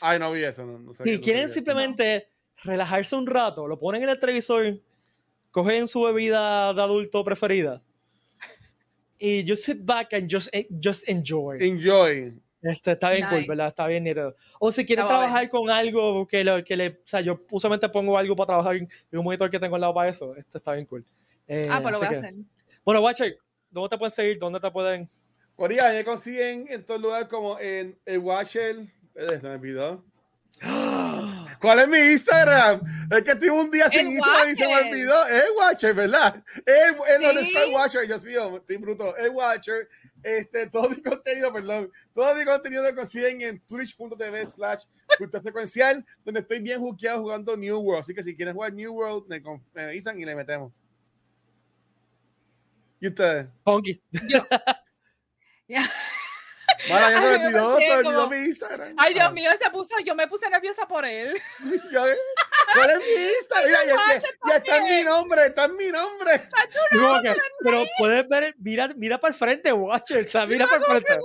[0.00, 0.64] Ay, no vi eso.
[0.64, 2.28] No, si quieren simplemente
[2.64, 4.80] relajarse un rato, lo ponen en el televisor,
[5.50, 7.82] cogen su bebida de adulto preferida
[9.18, 10.48] y just sit back and just,
[10.82, 11.58] just enjoy.
[11.60, 12.40] Enjoy.
[12.62, 13.44] Este, está bien cool.
[13.46, 13.68] ¿verdad?
[13.68, 14.34] Está bien nítido.
[14.58, 15.06] O si bueno.
[15.06, 16.88] trabajar con algo que, lo, que le...
[16.88, 19.94] O sea, yo usualmente pongo algo para trabajar en un monitor que tengo al lado
[19.94, 20.34] para eso.
[20.36, 21.04] Este está bien cool.
[21.46, 22.34] Eh, ah, pues lo voy a hacer.
[22.84, 23.38] Bueno, Watcher,
[23.70, 24.38] ¿dónde te pueden seguir?
[24.38, 25.08] ¿Dónde te pueden...?
[25.56, 28.86] Corea, me consiguen en todos lugares como en el Watcher.
[29.16, 30.04] Se me olvidó.
[31.60, 32.80] ¿Cuál es mi Instagram?
[33.10, 35.26] Es que estuve un día sin El Instagram y se me olvidó.
[35.26, 36.44] Es el Watcher, ¿verdad?
[36.64, 36.74] Es
[37.08, 37.48] es donde Sí.
[37.48, 38.08] está el Watcher.
[38.08, 39.16] Yo sí, yo estoy bruto.
[39.16, 39.88] El Watcher.
[40.22, 41.90] Este, todo mi contenido, perdón.
[42.14, 44.84] Todo mi contenido lo consiguen en twitch.tv slash
[45.38, 48.00] secuencial, donde estoy bien juqueado jugando New World.
[48.02, 49.42] Así que si quieren jugar New World, me,
[49.74, 50.72] me avisan y le metemos.
[53.00, 53.46] ¿Y ustedes?
[53.64, 54.00] Punky.
[54.28, 54.46] Ya.
[56.88, 58.94] Mara, ya se Ay, me yo olvidó, pensé se me olvidó como- mi Instagram.
[58.98, 59.30] Ay, Dios Ah.
[59.32, 61.34] mío, se puso, yo me puse nerviosa por él.
[61.90, 63.66] ¿Cuál es mi Instagram?
[63.66, 66.40] Mira, ya, ya- Watcher ya está en mi nombre, está en mi nombre.
[67.22, 70.24] Que- pero puedes ver, mira, mira para el frente, Watcher.
[70.24, 71.18] O sea, mira para el frente.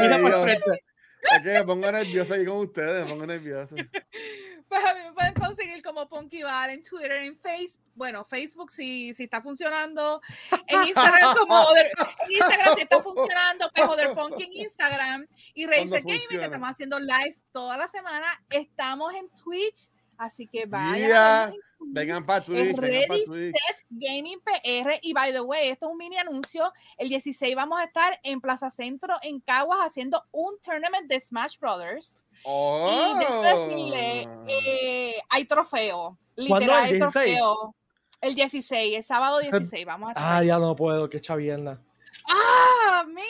[0.00, 0.84] Mira para el frente.
[1.22, 3.74] es que me pongo nervioso ahí con ustedes, me pongo nervioso.
[4.68, 7.82] Pues a mí me pueden conseguir como Punky Val en Twitter, en Facebook.
[7.94, 10.20] Bueno, Facebook si, si está funcionando.
[10.66, 11.90] En Instagram como Other-
[12.26, 15.26] en Instagram si está funcionando, pues Other Punky en Instagram.
[15.54, 18.26] Y Razer Gaming, que estamos haciendo live toda la semana.
[18.50, 21.08] Estamos en Twitch Así que vayan.
[21.08, 21.46] Yeah.
[21.46, 21.60] vayan.
[21.78, 23.54] Vengan para Twitch, Es vengan Ready Twitch.
[23.54, 24.98] Set Gaming PR.
[25.02, 26.72] Y by the way, esto es un mini anuncio.
[26.96, 31.58] El 16 vamos a estar en Plaza Centro, en Caguas, haciendo un tournament de Smash
[31.58, 32.22] Brothers.
[32.44, 32.88] Oh.
[32.88, 36.18] Y decirle, eh, hay trofeo.
[36.34, 37.12] Literal, hay ¿El 16?
[37.12, 37.74] trofeo.
[38.20, 40.24] El 16, el sábado 16, vamos a estar.
[40.26, 41.80] Ah, ya no puedo, qué chavierna.
[42.26, 43.24] Ah, man.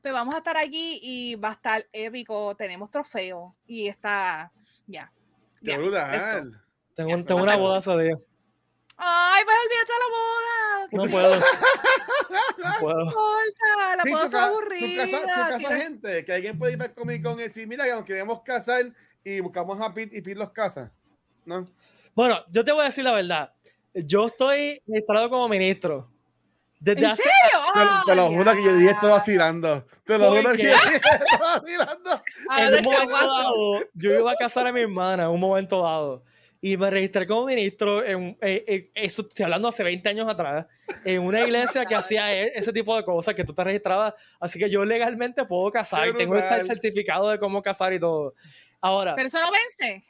[0.00, 2.54] Pues vamos a estar allí y va a estar épico.
[2.56, 4.52] Tenemos trofeo y está,
[4.86, 5.12] ya.
[5.64, 6.62] Qué brutal.
[6.94, 7.60] Tengo, tengo una bastante.
[7.60, 8.18] boda ese día.
[8.96, 10.88] Ay, pues olvídate de la boda.
[10.92, 11.46] No puedo.
[12.58, 13.04] No puedo.
[13.06, 15.04] importa, la boda tu es aburrida.
[15.04, 17.90] casa, tu casa gente, que alguien puede ir para Comic Con y decir, mira, que
[17.92, 18.92] nos queremos casar
[19.24, 20.92] y buscamos a Pete y Pete los casa.
[21.46, 21.68] ¿No?
[22.14, 23.52] Bueno, yo te voy a decir la verdad.
[23.94, 26.09] Yo estoy instalado como ministro.
[26.80, 27.22] Desde ¿En hace.
[27.22, 27.60] serio?
[28.04, 29.86] Te, te lo juro que yo dije esto vacilando.
[30.04, 30.62] Te lo ¿Por juro que qué?
[30.64, 32.22] yo dije esto vacilando.
[32.48, 35.82] Ah, En un momento dado, yo iba a casar a mi hermana en un momento
[35.82, 36.24] dado.
[36.62, 40.66] Y me registré como ministro, en, eh, eh, eso estoy hablando hace 20 años atrás,
[41.06, 44.12] en una iglesia que hacía e- ese tipo de cosas que tú te registrabas.
[44.38, 48.00] Así que yo legalmente puedo casar Qué y tengo este certificado de cómo casar y
[48.00, 48.34] todo.
[48.80, 50.04] Ahora, Pero eso no vence.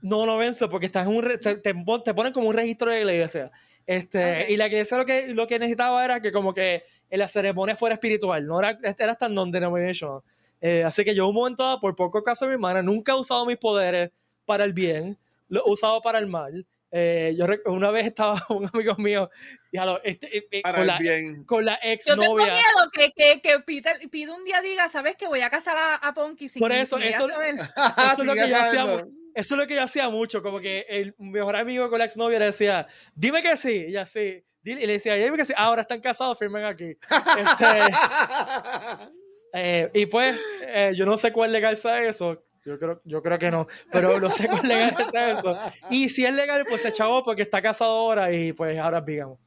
[0.00, 3.12] no, no vence porque estás en un te, te ponen como un registro de la
[3.12, 3.50] iglesia.
[3.86, 4.50] Este, Ok.
[4.50, 7.76] Y la iglesia lo que, lo que necesitaba era que como que en la ceremonia
[7.76, 10.22] fuera espiritual, no era, era hasta non-denominational.
[10.60, 13.12] Eh, así que yo en un momento dado, por poco caso de mi hermana, nunca
[13.12, 14.10] he usado mis poderes
[14.44, 15.16] para el bien,
[15.48, 16.66] lo he usado para el mal.
[16.90, 19.28] Eh, yo una vez estaba un amigo mío
[19.72, 21.44] ya lo- este, Para con, la, bien.
[21.44, 22.52] con la ex Yo tengo novia.
[22.52, 25.96] miedo que, que, que Peter pide un día diga, ¿sabes que voy a casar a,
[25.96, 27.54] a Ponky sin Por eso, eso- saber?
[28.12, 29.06] Eso es lo que ya yo hacía.
[29.36, 32.38] Eso es lo que yo hacía mucho, como que el mejor amigo con la exnovia
[32.38, 34.42] le decía, dime que sí, y ya sí.
[34.64, 36.96] Dile- Y le decía, dime que sí, ahora están casados, firmen aquí.
[37.38, 37.66] Este,
[39.52, 43.38] eh, y pues, eh, yo no sé cuál legal sea eso, yo creo, yo creo
[43.38, 45.58] que no, pero no sé cuál legal sea eso.
[45.90, 49.04] Y si es legal, pues se chavó porque está casado ahora y pues ahora es
[49.04, 49.38] bigamo.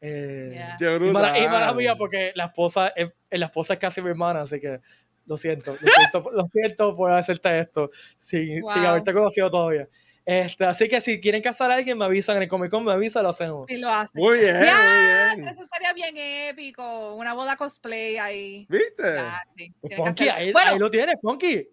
[0.00, 0.96] Eh, Yeah.
[0.96, 4.40] Y mala, y mala mía porque la esposa, es, la esposa es casi mi hermana,
[4.42, 4.80] así que
[5.26, 8.86] lo siento, lo siento, lo siento por hacerte esto sin, sin Wow.
[8.86, 9.88] haberte conocido todavía.
[10.24, 12.92] Este, así que si quieren casar a alguien, me avisan en el Comic Con, me
[12.92, 13.66] avisan, lo hacemos.
[13.68, 14.10] Sí lo hace.
[14.14, 15.48] Muy bien, muy bien.
[15.48, 17.14] Eso estaría bien épico.
[17.16, 18.66] Una boda cosplay ahí.
[18.68, 19.14] ¿Viste?
[19.16, 21.68] Ya, sí, Pues Ponky, ahí, Bueno, ahí lo tienes, Ponky.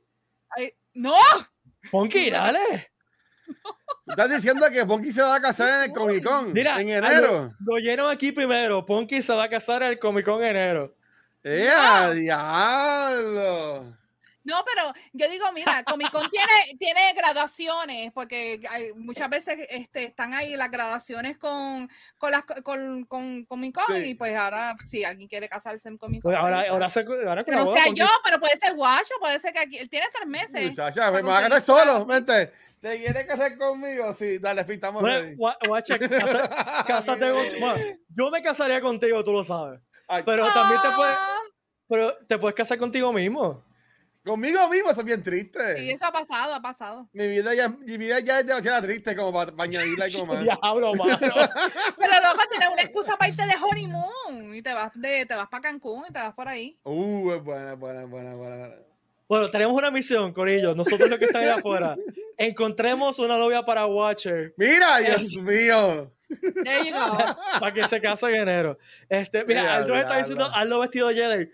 [0.57, 1.13] ay, no,
[1.91, 2.91] Ponky, dale.
[4.07, 7.53] Estás diciendo que Ponky se va a casar en el Comic Con Mira, en enero.
[7.59, 8.83] Lo, lo lleno aquí primero.
[8.83, 10.95] Ponky se va a casar al Comic Con en enero.
[11.43, 11.69] ¡Eh,
[12.15, 13.95] diablo!
[14.45, 20.05] no, pero yo digo, mira, Comic Con tiene, tiene graduaciones, porque hay- muchas veces este,
[20.05, 21.87] están ahí las graduaciones con,
[22.17, 24.01] con, las, con, con Comic Con, Sí.
[24.09, 27.01] y pues ahora, si alguien quiere casarse en Comic Con, Pues ahora, pues, ahora, se,
[27.27, 30.07] ahora que no sea yo, pero puede ser guacho, puede ser que aquí, él tiene
[30.11, 30.69] tres meses.
[30.69, 32.51] Muchacha, me vas a casar solo, vente.
[32.81, 34.13] ¿Te quieres casar conmigo?
[34.13, 35.35] Sí, dale, pintamos Bueno,
[35.67, 36.49] guacha, casa-
[36.87, 37.83] cásate con- bueno,
[38.15, 39.79] yo me casaría contigo, tú lo sabes.
[40.09, 41.37] Ay, Pero también te puedes, Ah,
[41.87, 43.63] pero te puedes casar contigo mismo.
[44.25, 45.77] Conmigo mismo, eso es bien triste.
[45.77, 47.07] Sí, eso ha pasado, ha pasado.
[47.13, 50.43] Mi vida ya, mi vida ya es demasiado triste como para, para añadirle algo más.
[50.43, 51.17] Diablo, mano.
[51.97, 55.47] Pero luego tienes una excusa para irte de honeymoon y te vas de, te vas
[55.47, 56.75] para Cancún y te vas por ahí.
[56.83, 58.57] Uh, es buena, buena, buena, buena.
[58.57, 58.75] buena.
[59.27, 60.73] Bueno, tenemos una misión, Corillo.
[60.75, 61.95] Nosotros los que están allá afuera.
[62.37, 66.11] Encontremos una novia para Watcher Mira, Dios mío.
[66.63, 67.17] There you go.
[67.59, 68.77] para que se case en enero.
[69.07, 70.17] Este, mira, Ya, Aldo está diablo.
[70.19, 71.51] diciendo hazlo vestido de Jedi.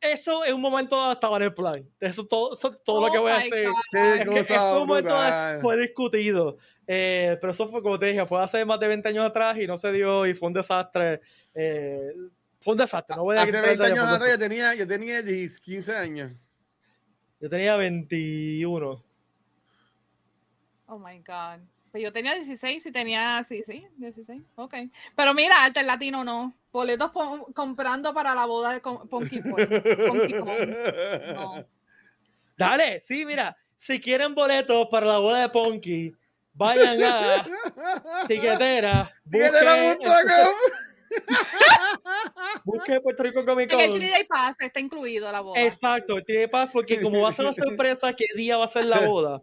[0.00, 1.88] Eso en un momento dado estaba en el plan.
[2.00, 3.66] Eso todo, eso es todo lo que Oh voy a hacer.
[3.92, 6.58] Es que cosa en un momento dado fue discutido.
[6.86, 9.66] Eh, pero eso fue como te dije, fue hace más de 20 años atrás y
[9.66, 11.20] no se dio y fue un desastre.
[11.54, 12.12] Eh,
[12.60, 13.14] fue un desastre.
[13.14, 16.32] No voy a Hace decir 20 años atrás yo tenía, yo tenía 10, 15 años.
[17.40, 19.04] Yo tenía 21.
[20.86, 21.60] Oh my God.
[21.92, 24.42] Pues yo tenía 16 y tenía, sí, sí, 16.
[24.56, 24.74] Ok.
[25.14, 26.56] Pero mira, Alter Latino no.
[26.72, 27.10] Boletos
[27.54, 29.54] comprando para la boda de Con- Ponky Con.
[31.34, 31.66] No.
[32.56, 36.14] Dale, sí, mira, si quieren boletos para la boda de Ponky,
[36.54, 37.44] vayan a
[38.28, 40.54] Tiquetera, busquen, Tiquetera.com.
[42.64, 43.98] busquen Puerto Rico Comic En el Con.
[43.98, 45.60] 3 Day Pass está incluido la boda.
[45.60, 48.68] Exacto, el Ticket Pass, porque como va a ser una sorpresa, ¿qué día va a
[48.68, 49.42] ser la boda?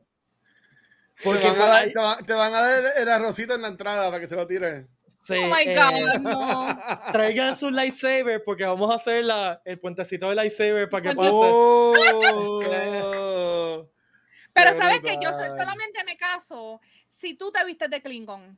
[1.23, 3.61] Porque te, van a dar, hay- te, van, te van a dar el, arrocito en
[3.61, 4.87] la entrada para que se lo tire.
[5.07, 6.77] sí, Oh my eh, God, no.
[7.11, 11.29] traigan sus lightsaber porque vamos a hacer la, el puentecito de lightsaber para que pase.
[11.33, 11.93] Oh.
[14.53, 18.57] Pero sabes que yo solamente me caso si tú te vistes de Klingon.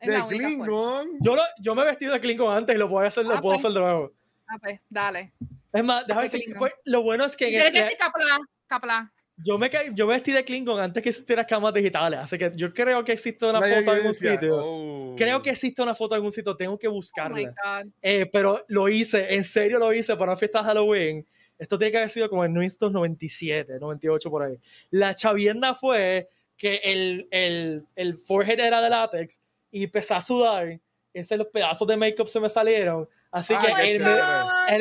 [0.00, 0.22] De.
[0.28, 1.08] Klingon.
[1.20, 3.40] Yo, lo- yo me he vestido de Klingon antes y lo puedo hacer, lo Ah,
[3.40, 3.64] puedo pues.
[3.64, 4.12] hacer de nuevo.
[4.46, 5.32] Ah, pues, dale.
[5.72, 8.24] Es más, déjame De decir, lo bueno es que en este- decir Capla,
[8.66, 9.12] Capla.
[9.44, 12.72] Yo me, yo me vestí de Klingon antes que existieran cámaras digitales, así que yo
[12.72, 14.56] creo que existe una La foto en algún sitio.
[14.60, 15.14] Oh.
[15.16, 17.38] Creo que existe una foto en algún sitio, tengo que Oh buscarla.
[17.40, 17.90] God.
[18.02, 21.26] Eh, pero lo hice, en serio lo hice para una fiesta de Halloween.
[21.58, 24.56] Esto tiene que haber sido como en 1997, 98 por ahí.
[24.90, 30.80] La chavienda fue que el, el, el forehead era de látex y empecé a sudar.
[31.12, 33.08] Ese, los pedazos de make-up se me salieron.
[33.30, 34.02] Así que en,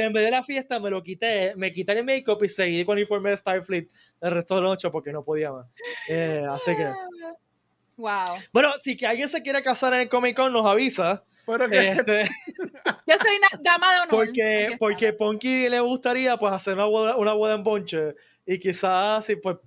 [0.01, 2.97] en vez de la fiesta me lo quité, me quité el make-up y seguí con
[2.97, 3.89] el uniforme de Starfleet
[4.21, 5.67] el resto de la noche porque no podía más.
[6.07, 6.91] Eh, así que,
[7.97, 8.37] Wow.
[8.53, 11.23] bueno, si que alguien se quiere casar en el Comic Con, nos avisa.
[11.45, 12.23] Pero que Este,
[13.07, 14.09] Yo soy una dama de honor.
[14.25, 19.25] porque, porque Ponky le gustaría pues hacer una boda, una boda en Bonche y quizás
[19.25, 19.57] si pues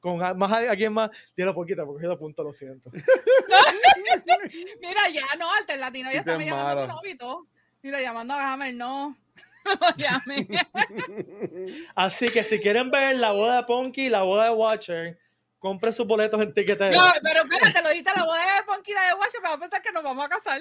[0.00, 2.90] con a- más alguien más, tiene poquita porque yo apunto, lo siento.
[4.80, 7.46] Mira, ya no, Alternatino ya está es me llamando a mi novio y todo.
[7.82, 9.16] Mira, llamando a Hammer, no.
[11.94, 15.18] Así que si quieren ver la boda de Ponky y la boda de Watcher,
[15.58, 16.90] compren sus boletos en tiquetera.
[16.90, 19.56] No, pero espérate, lo diste la boda de Ponky y la de Watcher, pero va
[19.56, 20.60] a pensar que nos vamos a casar.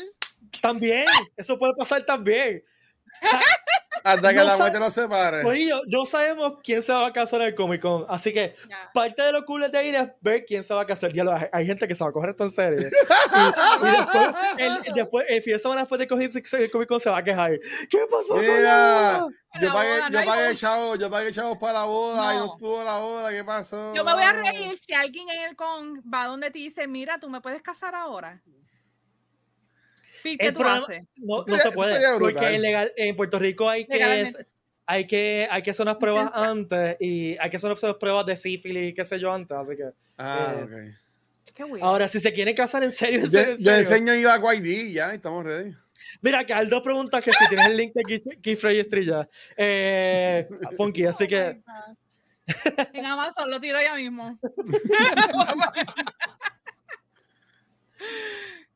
[0.62, 1.06] También,
[1.36, 2.64] eso puede pasar también.
[4.04, 5.44] Hasta que No la muerte nos separe.
[5.44, 8.90] Corillo, no sabemos quién se va a casar en el Comic Con, así que Ya.
[8.94, 11.12] parte de lo cool de ir es ver quién se va a casar.
[11.14, 12.90] Ya lo- hay, hay gente que se va a coger esto en serio.
[13.38, 16.30] Y, y después, el, después, el fin de semana después de coger
[16.60, 17.60] el Comic Con se va a quejar.
[17.90, 19.30] ¿Qué pasó con la Mira, boda?
[19.62, 22.38] yo pagué, boda, no yo hay pagué chavo, yo pagué chavos para la boda y
[22.38, 22.54] no No.
[22.54, 23.94] estuvo la boda, ¿qué pasó?
[23.94, 27.20] Yo me voy a reír si alguien en el con va donde te dice, mira,
[27.20, 28.42] tú me puedes casar ahora.
[30.24, 31.04] Pete, ¿qué El tú problema- haces?
[31.18, 34.32] No, se puede, porque en, legal, en Puerto Rico hay que,
[34.86, 38.38] hay que hay que hacer unas pruebas antes y hay que hacer unas pruebas de
[38.38, 39.58] sífilis, qué sé yo, antes.
[39.58, 40.72] Así que Ah, Eh, ok.
[41.54, 41.84] Qué weird.
[41.84, 44.92] ahora, si se quieren casar en serio, en Yo, serio, yo enseño iba a YD,
[44.92, 45.74] ya, estamos ready.
[46.22, 49.28] Mira, que Aldo pregunta que si tienes el link de Keith- Keith Frey Estrella.
[49.56, 50.48] Eh,
[50.78, 51.62] Ponky, así Oh que.
[52.94, 54.38] En Amazon lo tiro ya mismo.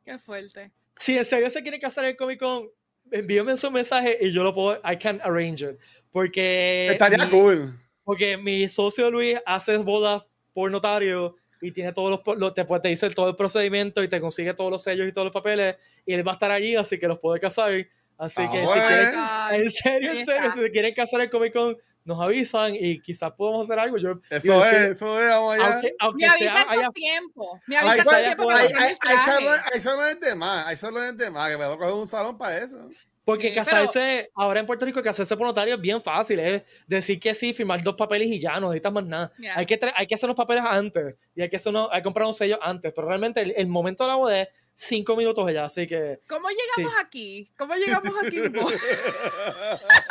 [0.03, 0.71] Qué fuerte.
[1.01, 2.69] Si en serio se quiere casar en Comic Con,
[3.11, 5.79] envíame su mensaje y yo lo puedo, I can arrange it.
[6.11, 7.79] Porque Estaría mi- cool.
[8.03, 10.23] Porque mi socio Luis hace bodas
[10.53, 14.07] por notario y tiene todos los, los- te, puede- te dice todo el procedimiento y
[14.07, 15.75] te consigue todos los sellos y todos los papeles
[16.05, 17.71] y él va a estar allí, así que los puede casar.
[18.17, 18.83] Así Ah, que si bueno.
[18.87, 19.53] quieren, God.
[19.53, 23.31] en serio, en serio, si se quieren casar en Comic Con, nos avisan y quizás
[23.33, 23.97] podemos hacer algo.
[23.97, 25.73] Yo, Eso digo, es, que eso es, vamos allá.
[25.73, 27.59] Aunque, aunque Me sea avisan allá- con tiempo.
[27.67, 29.77] Me avisan con tiempo para Ay, poner ay, el ay, eso, no, traje.
[29.77, 31.93] eso no es de más, eso no es de más, que me voy a coger
[31.93, 32.89] un salón para eso.
[33.23, 36.63] porque Sí, pero- casarse, ahora en Puerto Rico, casarse por notario es bien fácil, es
[36.87, 39.31] decir que sí, firmar dos papeles y ya, no necesitas más nada.
[39.55, 42.25] Hay, que hay hacer los papeles antes y hay que, hacer unos- hay que comprar
[42.25, 45.65] un sello antes, pero realmente el, el momento de la boda es cinco minutos allá,
[45.65, 47.51] así que ¿Cómo llegamos aquí?
[47.55, 48.37] ¿Cómo llegamos aquí?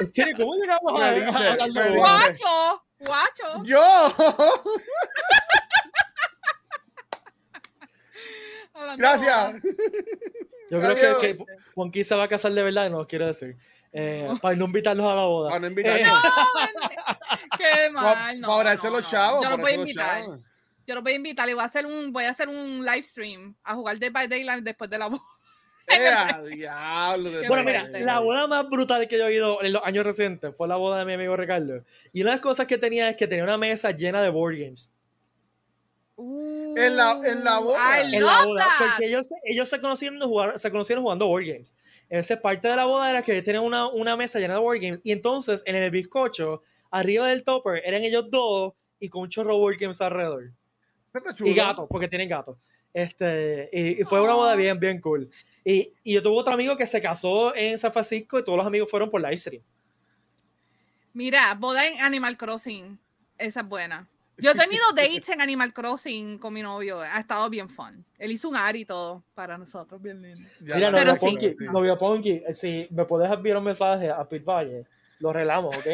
[0.00, 1.74] En serio, ¿cómo llegamos a, a felices.
[1.74, 1.96] boda?
[1.96, 2.84] ¡Guacho!
[2.98, 3.64] ¡Guacho!
[3.64, 4.12] ¡Yo!
[8.98, 9.54] Gracias.
[10.70, 13.26] Yo creo que, que Juanqui se va a casar de verdad y no lo quiere
[13.26, 13.56] decir.
[13.92, 15.50] Eh, para no invitarlos a la boda.
[15.50, 15.80] Para no.
[15.80, 16.04] Eh,
[17.56, 18.40] Qué mal.
[18.40, 19.00] No, para no, los no.
[19.00, 19.44] chavos.
[19.44, 20.20] Yo los voy a invitar.
[20.22, 20.40] chavos.
[20.86, 23.02] Yo los voy a invitar y voy a hacer un, voy a hacer un live
[23.02, 25.22] stream a jugar Dead by Daylight después de la boda.
[26.00, 27.30] ¡Eh, a diablo!
[27.30, 30.52] de Bueno, mira, la boda más brutal que yo he oído en los años recientes
[30.56, 31.84] fue la boda de mi amigo Ricardo.
[32.12, 34.56] Y una de las cosas que tenía es que tenía una mesa llena de board
[34.58, 34.92] games.
[36.18, 38.02] En la- en la boda.
[38.02, 38.86] I en la boda, that.
[38.88, 41.74] porque ellos, ellos se, conocieron jugar, se conocieron jugando board games.
[42.08, 45.00] Esa parte de la boda era que tenían una, una mesa llena de board games
[45.04, 49.52] y entonces en el bizcocho, arriba del topper, eran ellos dos y con un chorro
[49.52, 50.52] de board games alrededor.
[51.40, 52.58] Y gatos, porque tienen gatos.
[52.96, 54.58] Este, y, y fue una boda Aw.
[54.58, 55.30] bien, bien cool.
[55.62, 58.66] Y, y yo tuve otro amigo que se casó en San Francisco y todos los
[58.66, 59.62] amigos fueron por live stream.
[61.12, 62.98] Mira, boda en Animal Crossing.
[63.36, 64.08] Esa es buena.
[64.38, 67.00] Yo he tenido dates en Animal Crossing con mi novio.
[67.00, 68.02] Ha estado bien fun.
[68.18, 70.00] Él hizo un ar y todo para nosotros.
[70.00, 70.48] Bien lindo.
[70.60, 71.20] Mira, novio sí.
[71.26, 71.64] Ponky, sí.
[71.64, 74.84] novio Ponky, si me puedes enviar un mensaje a Pete Valle,
[75.18, 75.86] lo arreglamos, ¿ok?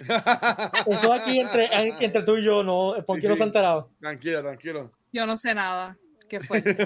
[0.86, 3.90] Eso aquí entre, en- entre tú y yo, no, Ponky Sí, no se ha enterado.
[4.00, 4.90] Tranquilo, tranquilo.
[5.12, 5.96] Yo no sé nada.
[6.30, 6.76] Qué fuerte.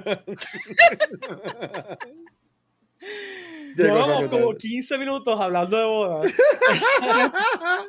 [3.77, 6.33] Llevamos como 15 minutos hablando de bodas.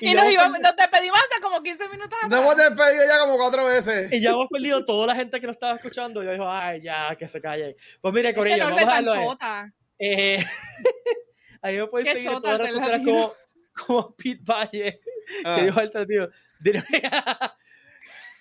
[0.00, 3.36] y ya nos, íbamos, nos despedimos hace como 15 minutos Nos hemos despedido ya como
[3.36, 4.10] cuatro veces.
[4.10, 6.22] y ya hemos perdido toda la gente que nos estaba escuchando.
[6.22, 7.76] Y yo dijo, ay, ya, que se calle.
[8.00, 9.74] Pues mire, Es que Corillo, Norbert vamos a chota.
[9.98, 10.42] Eh,
[11.60, 13.34] ahí me pueden Qué seguir en todas las redes sociales como,
[13.76, 15.00] como Pete Valle,
[15.44, 16.28] Ah, que dijo alternativo.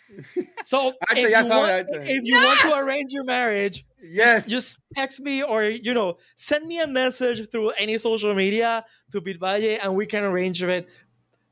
[0.09, 1.87] Dile- so, Arte, if you, want, arte.
[2.09, 4.47] if you want to arrange your marriage, yes.
[4.47, 9.21] just text me or you know send me a message through any social media to
[9.21, 10.89] Pete Valle and we can arrange it.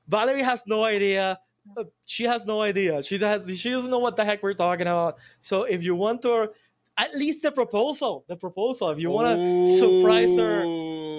[0.07, 1.39] Valerie has no idea.
[1.77, 3.01] uh, she has no idea.
[3.03, 5.17] She has she doesn't know what the heck we're talking about.
[5.41, 6.49] So if you want to,
[6.97, 8.91] at least the proposal, the proposal.
[8.91, 10.61] If you want to surprise her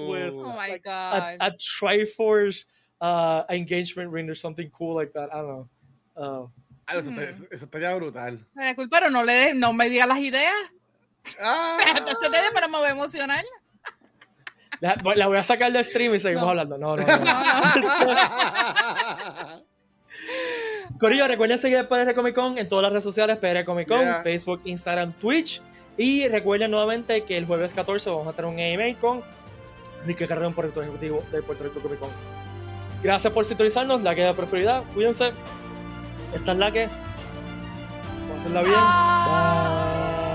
[0.08, 1.36] with Oh my like, a, god.
[1.40, 2.64] a Triforce
[3.00, 5.34] uh, engagement ring or something cool like that.
[5.34, 5.68] I don't know.
[6.16, 6.46] Uh,
[6.86, 8.46] Ah, eso, está- eso- eso estaría brutal.
[8.54, 10.52] Me disculpa, pero no, le, de- no me diga las ideas.
[11.42, 11.76] Ah.
[12.54, 13.44] Pero me voy a emocionar.
[14.80, 16.50] la, la voy a sacar del stream y seguimos No.
[16.50, 16.78] hablando.
[16.78, 17.04] No, no,
[17.76, 18.46] no.
[21.00, 24.22] Corillo, recuerden seguir PR Comic Con en todas las redes sociales, PR Comic Con, Yeah.
[24.22, 25.60] Facebook, Instagram, Twitch.
[25.96, 29.22] Y recuerden nuevamente que el jueves 14 vamos a tener un AMA con
[30.02, 32.10] Enrique Carrera, director ejecutivo de Puerto Rico Comic Con.
[33.02, 34.84] Gracias por sintonizarnos, la que da prosperidad.
[34.94, 35.32] Cuídense.
[36.36, 36.86] Esta es la que.
[36.86, 38.74] Vamos a hacerla bien.
[38.74, 40.16] Bye.
[40.20, 40.25] Bye.